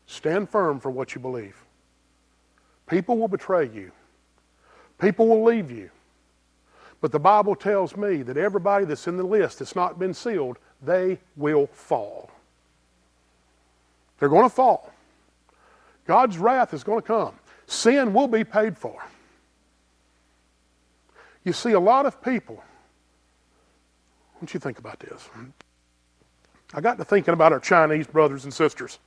[0.06, 1.56] Stand firm for what you believe.
[2.86, 3.92] People will betray you.
[4.98, 5.90] People will leave you.
[7.00, 10.58] But the Bible tells me that everybody that's in the list that's not been sealed,
[10.82, 12.30] they will fall.
[14.18, 14.92] They're going to fall.
[16.06, 17.34] God's wrath is going to come.
[17.66, 19.02] Sin will be paid for.
[21.44, 22.62] You see, a lot of people,
[24.38, 25.28] don't you think about this?
[26.74, 28.98] I got to thinking about our Chinese brothers and sisters.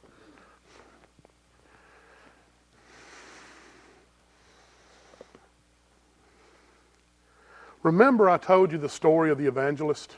[7.84, 10.16] Remember, I told you the story of the evangelist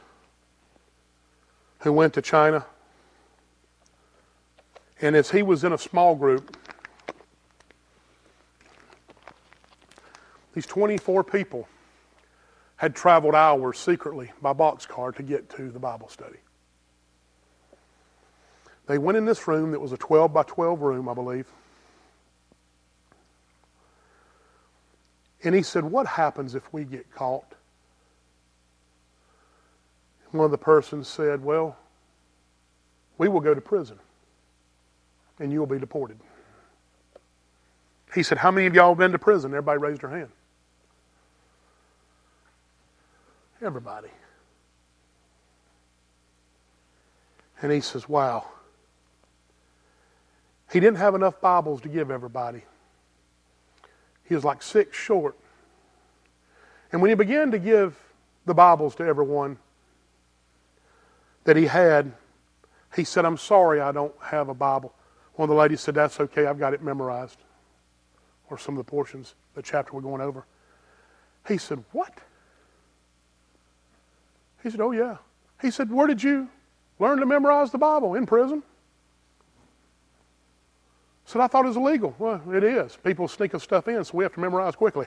[1.79, 2.65] who went to China?
[5.01, 6.55] And as he was in a small group,
[10.53, 11.67] these 24 people
[12.77, 16.39] had traveled hours secretly by boxcar to get to the Bible study.
[18.87, 21.47] They went in this room that was a 12 by 12 room, I believe.
[25.43, 27.55] And he said, What happens if we get caught?
[30.35, 31.77] one of the persons said, Well,
[33.17, 33.97] we will go to prison
[35.39, 36.17] and you will be deported.
[38.13, 39.51] He said, How many of y'all have been to prison?
[39.51, 40.29] Everybody raised their hand.
[43.61, 44.09] Everybody.
[47.61, 48.45] And he says, Wow.
[50.71, 52.63] He didn't have enough Bibles to give everybody.
[54.23, 55.37] He was like six short.
[56.91, 57.97] And when he began to give
[58.45, 59.57] the Bibles to everyone
[61.43, 62.11] that he had,
[62.95, 64.93] he said, I'm sorry I don't have a Bible.
[65.35, 67.37] One of the ladies said, That's okay, I've got it memorized.
[68.49, 70.45] Or some of the portions, the chapter we're going over.
[71.47, 72.19] He said, What?
[74.65, 75.17] He said, Oh, yeah.
[75.61, 76.49] He said, Where did you
[76.97, 78.15] learn to memorize the Bible?
[78.15, 78.63] In prison?
[81.27, 82.15] I said, I thought it was illegal.
[82.17, 82.97] Well, it is.
[82.97, 85.05] People sneak stuff in, so we have to memorize quickly.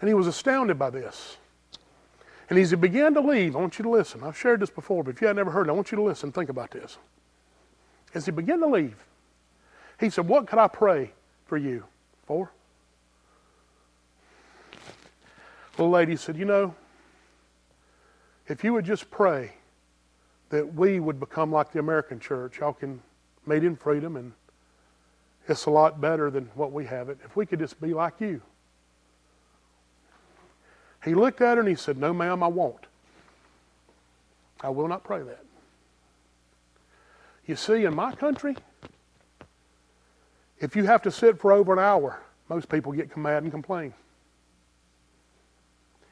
[0.00, 1.36] And he was astounded by this.
[2.48, 4.24] And as he began to leave, I want you to listen.
[4.24, 6.02] I've shared this before, but if you had never heard it, I want you to
[6.02, 6.32] listen.
[6.32, 6.96] Think about this.
[8.14, 8.96] As he began to leave,
[10.00, 11.12] he said, What could I pray
[11.44, 11.84] for you
[12.24, 12.50] for?
[15.76, 16.74] The lady said, You know,
[18.46, 19.52] if you would just pray
[20.50, 23.00] that we would become like the American church, y'all can
[23.46, 24.32] meet in freedom and
[25.48, 27.18] it's a lot better than what we have it.
[27.24, 28.40] If we could just be like you.
[31.04, 32.86] He looked at her and he said, No, ma'am, I won't.
[34.60, 35.44] I will not pray that.
[37.46, 38.56] You see, in my country,
[40.60, 43.92] if you have to sit for over an hour, most people get mad and complain.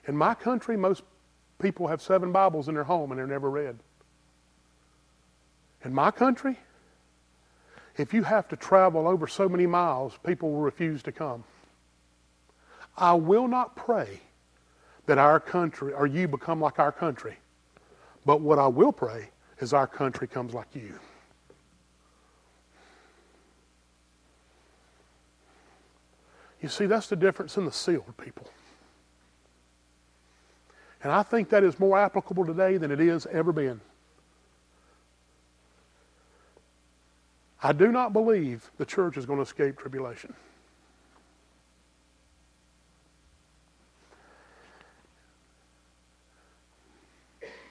[0.06, 1.02] In my country, most
[1.60, 3.78] people have seven Bibles in their home and they're never read.
[5.84, 6.58] In my country,
[7.96, 11.44] if you have to travel over so many miles, people will refuse to come.
[12.96, 14.20] I will not pray
[15.06, 17.36] that our country or you become like our country.
[18.24, 20.94] But what I will pray is our country comes like you.
[26.62, 28.46] You see, that's the difference in the sealed people.
[31.02, 33.80] And I think that is more applicable today than it is ever been.
[37.62, 40.34] I do not believe the church is going to escape tribulation.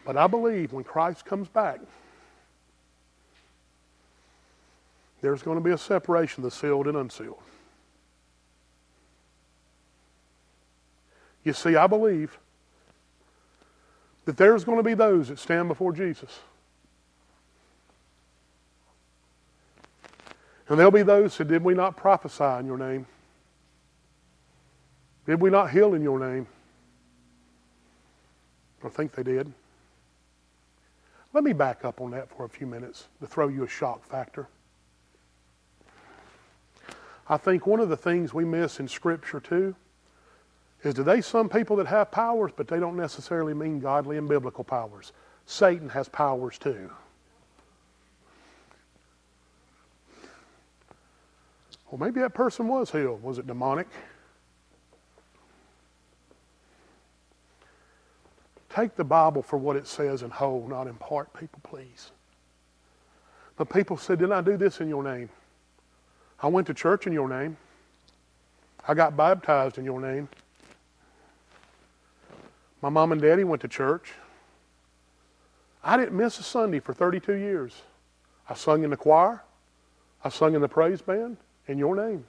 [0.05, 1.79] But I believe when Christ comes back,
[5.21, 7.41] there's going to be a separation of the sealed and unsealed.
[11.43, 12.39] You see, I believe
[14.29, 16.41] that there's going to be those that stand before Jesus.
[20.67, 23.07] And there'll be those who did we not prophesy in your name?
[25.25, 26.45] Did we not heal in your name?
[28.85, 29.51] I think they did.
[31.33, 34.07] Let me back up on that for a few minutes to throw you a shock
[34.07, 34.47] factor.
[37.27, 39.73] I think one of the things we miss in Scripture too
[40.83, 44.63] is today some people that have powers, but they don't necessarily mean godly and biblical
[44.63, 45.11] powers.
[45.45, 46.89] Satan has powers too.
[51.89, 53.23] Well, maybe that person was healed.
[53.23, 53.87] Was it demonic?
[58.69, 62.11] Take the Bible for what it says and whole, not in part, people, please.
[63.57, 65.29] But people said, Didn't I do this in your name?
[66.41, 67.57] I went to church in your name.
[68.87, 70.29] I got baptized in your name.
[72.81, 74.13] My mom and daddy went to church.
[75.83, 77.81] I didn't miss a Sunday for 32 years.
[78.47, 79.43] I sung in the choir.
[80.23, 82.25] I sung in the praise band in your name.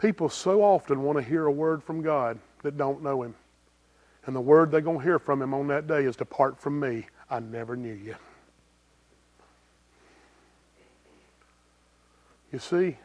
[0.00, 3.34] People so often want to hear a word from God that don't know Him.
[4.26, 6.80] And the word they're going to hear from Him on that day is Depart from
[6.80, 7.06] me.
[7.30, 8.16] I never knew you.
[12.52, 12.98] You see,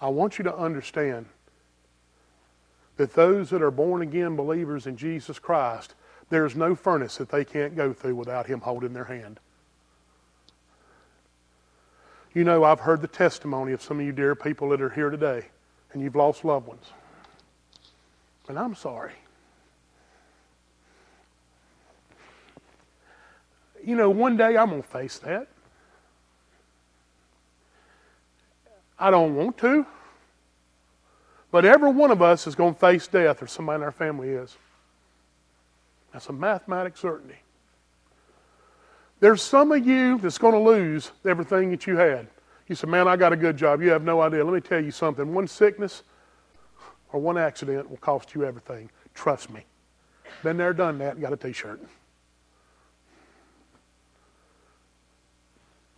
[0.00, 1.26] I want you to understand
[2.96, 5.94] that those that are born again believers in Jesus Christ,
[6.28, 9.40] there's no furnace that they can't go through without Him holding their hand.
[12.32, 15.10] You know, I've heard the testimony of some of you dear people that are here
[15.10, 15.46] today,
[15.92, 16.86] and you've lost loved ones.
[18.48, 19.12] And I'm sorry.
[23.84, 25.48] You know, one day I'm going to face that.
[29.00, 29.86] I don't want to.
[31.50, 34.28] But every one of us is going to face death, or somebody in our family
[34.28, 34.56] is.
[36.12, 37.38] That's a mathematic certainty.
[39.18, 42.28] There's some of you that's going to lose everything that you had.
[42.68, 43.82] You say, Man, I got a good job.
[43.82, 44.44] You have no idea.
[44.44, 45.34] Let me tell you something.
[45.34, 46.04] One sickness
[47.12, 48.90] or one accident will cost you everything.
[49.14, 49.64] Trust me.
[50.42, 51.80] Been there, done that, got a t shirt.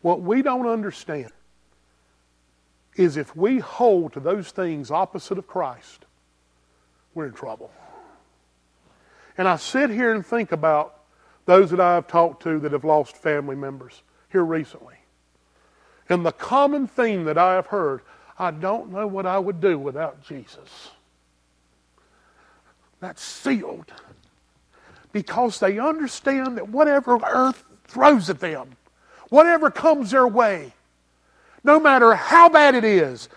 [0.00, 1.30] What we don't understand
[2.96, 6.04] is if we hold to those things opposite of Christ,
[7.14, 7.70] we're in trouble.
[9.38, 11.00] And I sit here and think about
[11.46, 14.96] those that I have talked to that have lost family members here recently.
[16.08, 18.02] And the common theme that I have heard
[18.38, 20.90] I don't know what I would do without Jesus.
[23.00, 23.92] That's sealed.
[25.12, 28.76] Because they understand that whatever earth throws at them,
[29.28, 30.72] whatever comes their way,
[31.64, 33.28] no matter how bad it is,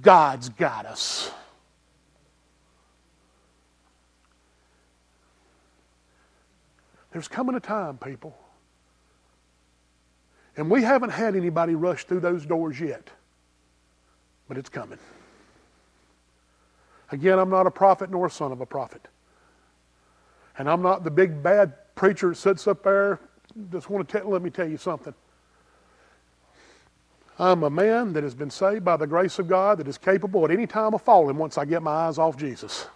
[0.00, 1.30] God's got us.
[7.10, 8.36] There's coming a time, people,
[10.56, 13.08] and we haven't had anybody rush through those doors yet,
[14.46, 14.98] but it's coming.
[17.10, 19.08] Again, I'm not a prophet nor son of a prophet.
[20.58, 23.20] And I'm not the big bad preacher that sits up there.
[23.72, 25.14] Just want to tell, let me tell you something.
[27.38, 30.44] I'm a man that has been saved by the grace of God that is capable
[30.44, 32.86] at any time of falling once I get my eyes off Jesus.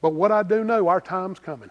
[0.00, 1.70] But what I do know, our time's coming.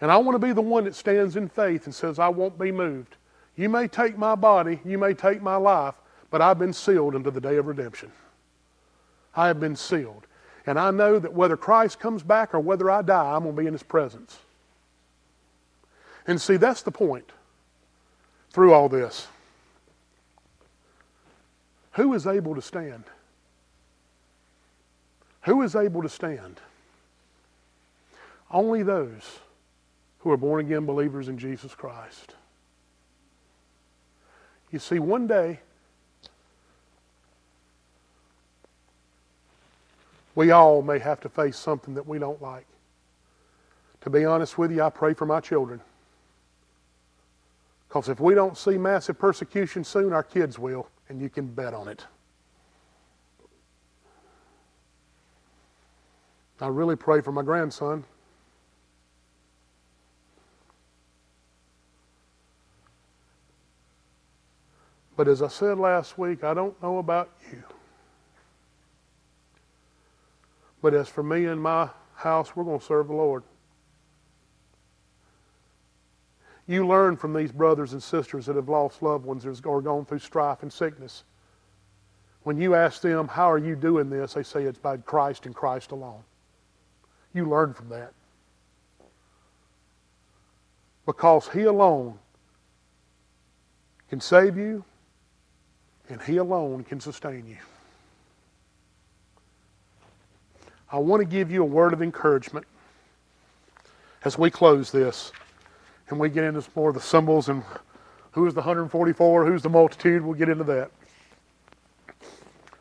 [0.00, 2.58] And I want to be the one that stands in faith and says, I won't
[2.58, 3.16] be moved.
[3.54, 5.94] You may take my body, you may take my life,
[6.30, 8.10] but I've been sealed unto the day of redemption.
[9.36, 10.26] I have been sealed.
[10.66, 13.60] And I know that whether Christ comes back or whether I die, I'm going to
[13.60, 14.38] be in his presence.
[16.26, 17.30] And see, that's the point
[18.50, 19.28] through all this.
[21.92, 23.04] Who is able to stand?
[25.42, 26.60] Who is able to stand?
[28.50, 29.38] Only those
[30.20, 32.34] who are born again believers in Jesus Christ.
[34.70, 35.60] You see, one day,
[40.34, 42.66] we all may have to face something that we don't like.
[44.02, 45.80] To be honest with you, I pray for my children.
[47.90, 51.74] Because if we don't see massive persecution soon, our kids will, and you can bet
[51.74, 52.06] on it.
[56.60, 58.04] I really pray for my grandson.
[65.16, 67.64] But as I said last week, I don't know about you.
[70.80, 73.42] But as for me and my house, we're going to serve the Lord.
[76.70, 80.20] You learn from these brothers and sisters that have lost loved ones or gone through
[80.20, 81.24] strife and sickness.
[82.44, 84.34] When you ask them, How are you doing this?
[84.34, 86.22] they say it's by Christ and Christ alone.
[87.34, 88.12] You learn from that.
[91.06, 92.20] Because He alone
[94.08, 94.84] can save you,
[96.08, 97.58] and He alone can sustain you.
[100.92, 102.64] I want to give you a word of encouragement
[104.24, 105.32] as we close this
[106.10, 107.62] and we get into some more of the symbols and
[108.32, 110.22] who is the 144, who's the multitude.
[110.22, 110.90] We'll get into that.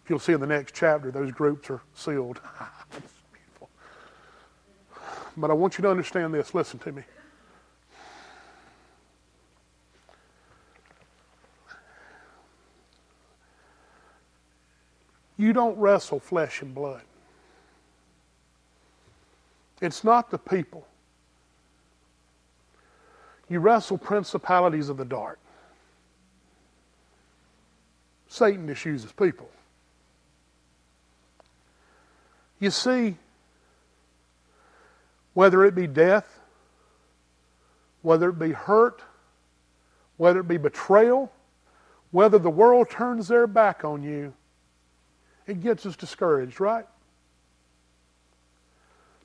[0.04, 2.40] If you'll see in the next chapter, those groups are sealed.
[5.38, 6.54] But I want you to understand this.
[6.54, 7.04] Listen to me.
[15.38, 17.04] You don't wrestle flesh and blood.
[19.82, 20.86] It's not the people.
[23.50, 25.40] You wrestle principalities of the dark.
[28.28, 29.50] Satan just uses people.
[32.60, 33.18] You see,
[35.34, 36.40] whether it be death,
[38.02, 39.02] whether it be hurt,
[40.18, 41.32] whether it be betrayal,
[42.12, 44.34] whether the world turns their back on you,
[45.48, 46.86] it gets us discouraged, right?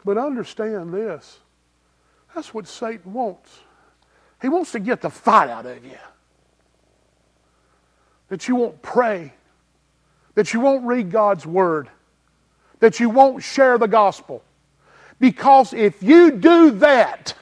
[0.05, 1.41] But understand this
[2.35, 3.61] that's what Satan wants.
[4.41, 5.99] He wants to get the fight out of you.
[8.29, 9.33] That you won't pray,
[10.35, 11.89] that you won't read God's Word,
[12.81, 14.43] that you won't share the gospel.
[15.21, 17.35] Because if you do that,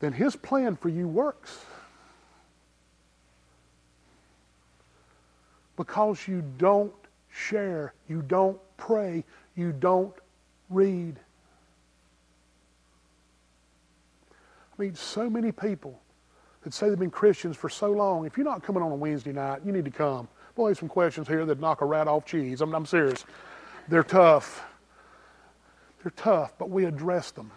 [0.00, 1.64] then his plan for you works.
[5.76, 6.92] Because you don't
[7.30, 9.24] share, you don't pray,
[9.54, 10.14] you don't
[10.68, 11.16] read.
[14.80, 16.00] Mean, so many people
[16.62, 18.24] that say they've been Christians for so long.
[18.24, 20.26] If you're not coming on a Wednesday night, you need to come.
[20.54, 22.62] Boy, there's some questions here that knock a rat off cheese.
[22.62, 23.26] I'm, I'm serious.
[23.88, 24.64] They're tough.
[26.02, 27.50] They're tough, but we address them.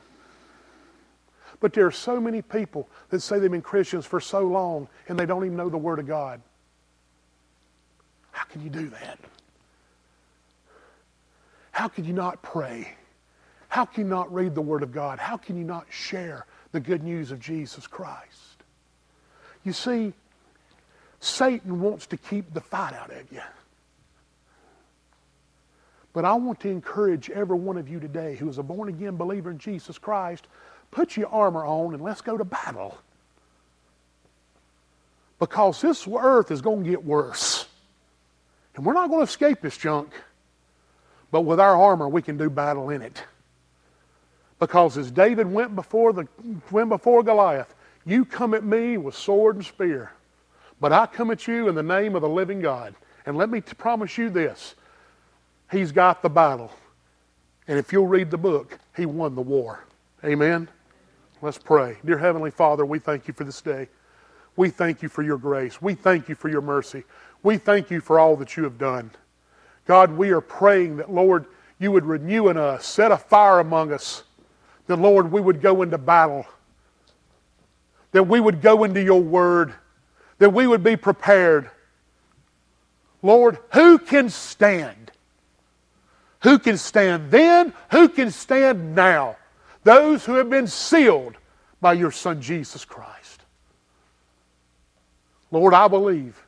[1.62, 5.18] But there are so many people that say they've been Christians for so long and
[5.18, 6.42] they don't even know the Word of God.
[8.32, 9.18] How can you do that?
[11.72, 12.96] How can you not pray?
[13.70, 15.20] How can you not read the Word of God?
[15.20, 18.64] How can you not share the good news of Jesus Christ?
[19.64, 20.12] You see,
[21.22, 23.42] Satan wants to keep the fight out of you.
[26.12, 29.16] But I want to encourage every one of you today who is a born again
[29.16, 30.46] believer in Jesus Christ
[30.92, 32.98] put your armor on and let's go to battle.
[35.40, 37.66] Because this earth is going to get worse.
[38.76, 40.12] And we're not going to escape this junk.
[41.32, 43.24] But with our armor, we can do battle in it.
[44.60, 46.28] Because as David went before, the,
[46.72, 47.74] went before Goliath,
[48.06, 50.12] you come at me with sword and spear.
[50.80, 52.96] But I come at you in the name of the living God.
[53.26, 54.76] And let me promise you this
[55.72, 56.72] He's got the battle.
[57.68, 59.86] And if you'll read the book, He won the war.
[60.24, 60.68] Amen?
[61.42, 61.98] Let's pray.
[62.06, 63.90] Dear Heavenly Father, we thank you for this day.
[64.56, 65.82] We thank you for your grace.
[65.82, 67.04] We thank you for your mercy.
[67.42, 69.12] We thank you for all that you have done.
[69.86, 71.46] God, we are praying that, Lord,
[71.80, 74.24] you would renew in us, set a fire among us,
[75.02, 76.46] Lord, we would go into battle,
[78.12, 79.74] that we would go into your word,
[80.40, 81.70] that we would be prepared.
[83.22, 85.12] Lord, who can stand?
[86.42, 87.74] Who can stand then?
[87.92, 89.38] Who can stand now?
[89.84, 91.38] Those who have been sealed
[91.80, 93.42] by your Son, Jesus Christ.
[95.52, 96.42] Lord, I believe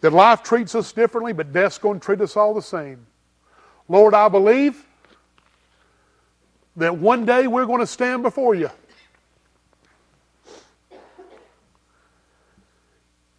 [0.00, 3.06] that life treats us differently, but death's going to treat us all the same.
[3.88, 4.87] Lord, I believe
[6.78, 8.70] that one day we're going to stand before you.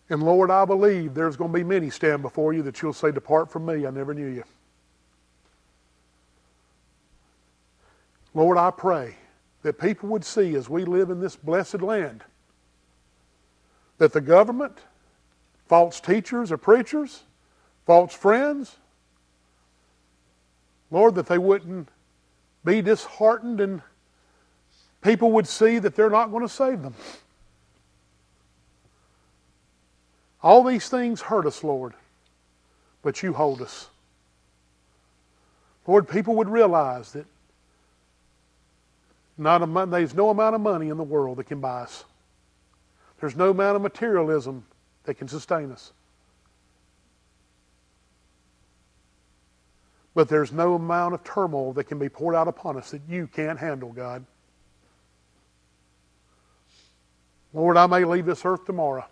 [0.09, 3.11] And Lord, I believe there's going to be many stand before you that you'll say,
[3.11, 4.43] Depart from me, I never knew you.
[8.33, 9.15] Lord, I pray
[9.61, 12.23] that people would see as we live in this blessed land
[13.99, 14.79] that the government,
[15.67, 17.23] false teachers or preachers,
[17.85, 18.77] false friends,
[20.91, 21.89] Lord, that they wouldn't
[22.63, 23.81] be disheartened and
[25.01, 26.93] people would see that they're not going to save them.
[30.41, 31.93] All these things hurt us, Lord,
[33.01, 33.89] but you hold us.
[35.85, 37.25] Lord, people would realize that
[39.37, 42.03] not a, there's no amount of money in the world that can buy us.
[43.19, 44.65] There's no amount of materialism
[45.05, 45.91] that can sustain us.
[50.15, 53.27] But there's no amount of turmoil that can be poured out upon us that you
[53.27, 54.25] can't handle, God.
[57.53, 59.05] Lord, I may leave this earth tomorrow.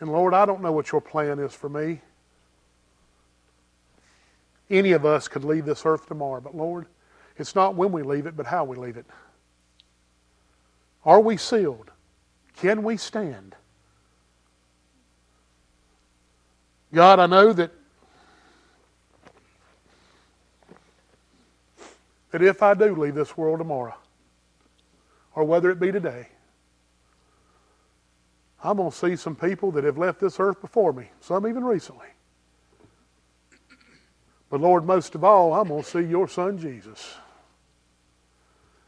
[0.00, 2.00] And Lord, I don't know what your plan is for me.
[4.68, 6.86] Any of us could leave this earth tomorrow, but Lord,
[7.36, 9.06] it's not when we leave it, but how we leave it.
[11.04, 11.90] Are we sealed?
[12.56, 13.54] Can we stand?
[16.94, 17.72] God, I know that
[22.30, 23.94] that if I do leave this world tomorrow,
[25.34, 26.28] or whether it be today,
[28.62, 31.64] I'm going to see some people that have left this earth before me, some even
[31.64, 32.06] recently.
[34.48, 37.16] But Lord, most of all, I'm going to see your son Jesus.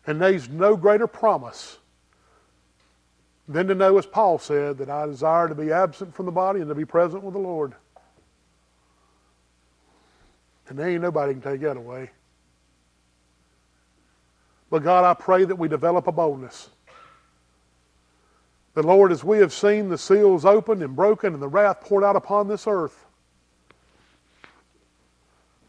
[0.06, 1.78] And there's no greater promise
[3.48, 6.60] than to know, as Paul said, that I desire to be absent from the body
[6.60, 7.74] and to be present with the Lord.
[10.68, 12.10] And there ain't nobody can take that away.
[14.68, 16.70] But God, I pray that we develop a boldness.
[18.74, 22.04] The Lord, as we have seen the seals opened and broken and the wrath poured
[22.04, 23.06] out upon this earth,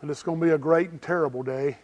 [0.02, 1.78] and it's going to be a great and terrible day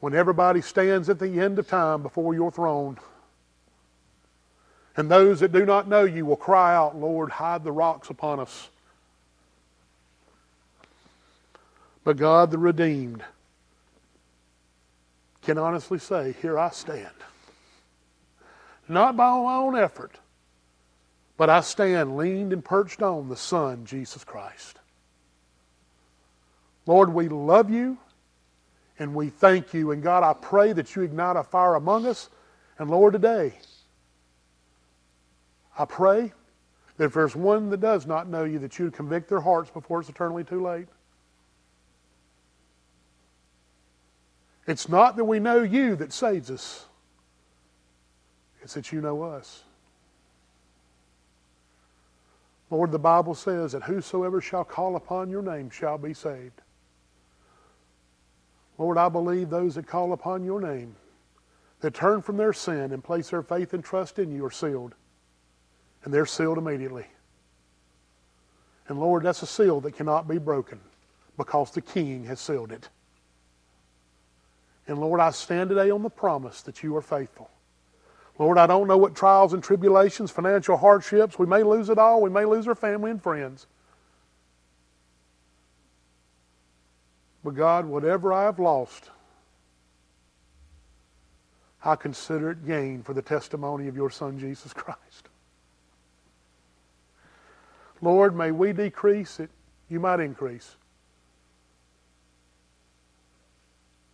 [0.00, 2.98] when everybody stands at the end of time before your throne.
[4.96, 8.40] And those that do not know you will cry out, Lord, hide the rocks upon
[8.40, 8.70] us.
[12.04, 13.22] But God, the redeemed,
[15.42, 17.08] can honestly say, Here I stand.
[18.88, 20.18] Not by my own effort,
[21.36, 24.78] but I stand leaned and perched on the Son, Jesus Christ.
[26.86, 27.98] Lord, we love you
[28.98, 29.92] and we thank you.
[29.92, 32.28] And God, I pray that you ignite a fire among us.
[32.78, 33.52] And Lord, today,
[35.78, 36.32] I pray
[36.96, 40.00] that if there's one that does not know you, that you convict their hearts before
[40.00, 40.88] it's eternally too late.
[44.66, 46.86] It's not that we know you that saves us,
[48.62, 49.64] it's that you know us.
[52.70, 56.62] Lord, the Bible says that whosoever shall call upon your name shall be saved.
[58.78, 60.94] Lord, I believe those that call upon your name,
[61.80, 64.94] that turn from their sin and place their faith and trust in you, are sealed.
[66.04, 67.06] And they're sealed immediately.
[68.88, 70.80] And Lord, that's a seal that cannot be broken
[71.36, 72.88] because the King has sealed it.
[74.90, 77.48] And Lord, I stand today on the promise that you are faithful.
[78.40, 82.20] Lord, I don't know what trials and tribulations, financial hardships, we may lose it all,
[82.20, 83.68] we may lose our family and friends.
[87.44, 89.10] But God, whatever I have lost,
[91.84, 95.28] I consider it gain for the testimony of your Son, Jesus Christ.
[98.02, 99.50] Lord, may we decrease that
[99.88, 100.74] you might increase.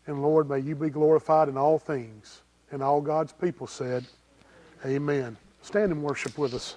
[0.06, 2.42] And Lord, may you be glorified in all things.
[2.70, 4.04] And all God's people said,
[4.84, 5.36] Amen.
[5.62, 6.76] Stand and worship with us.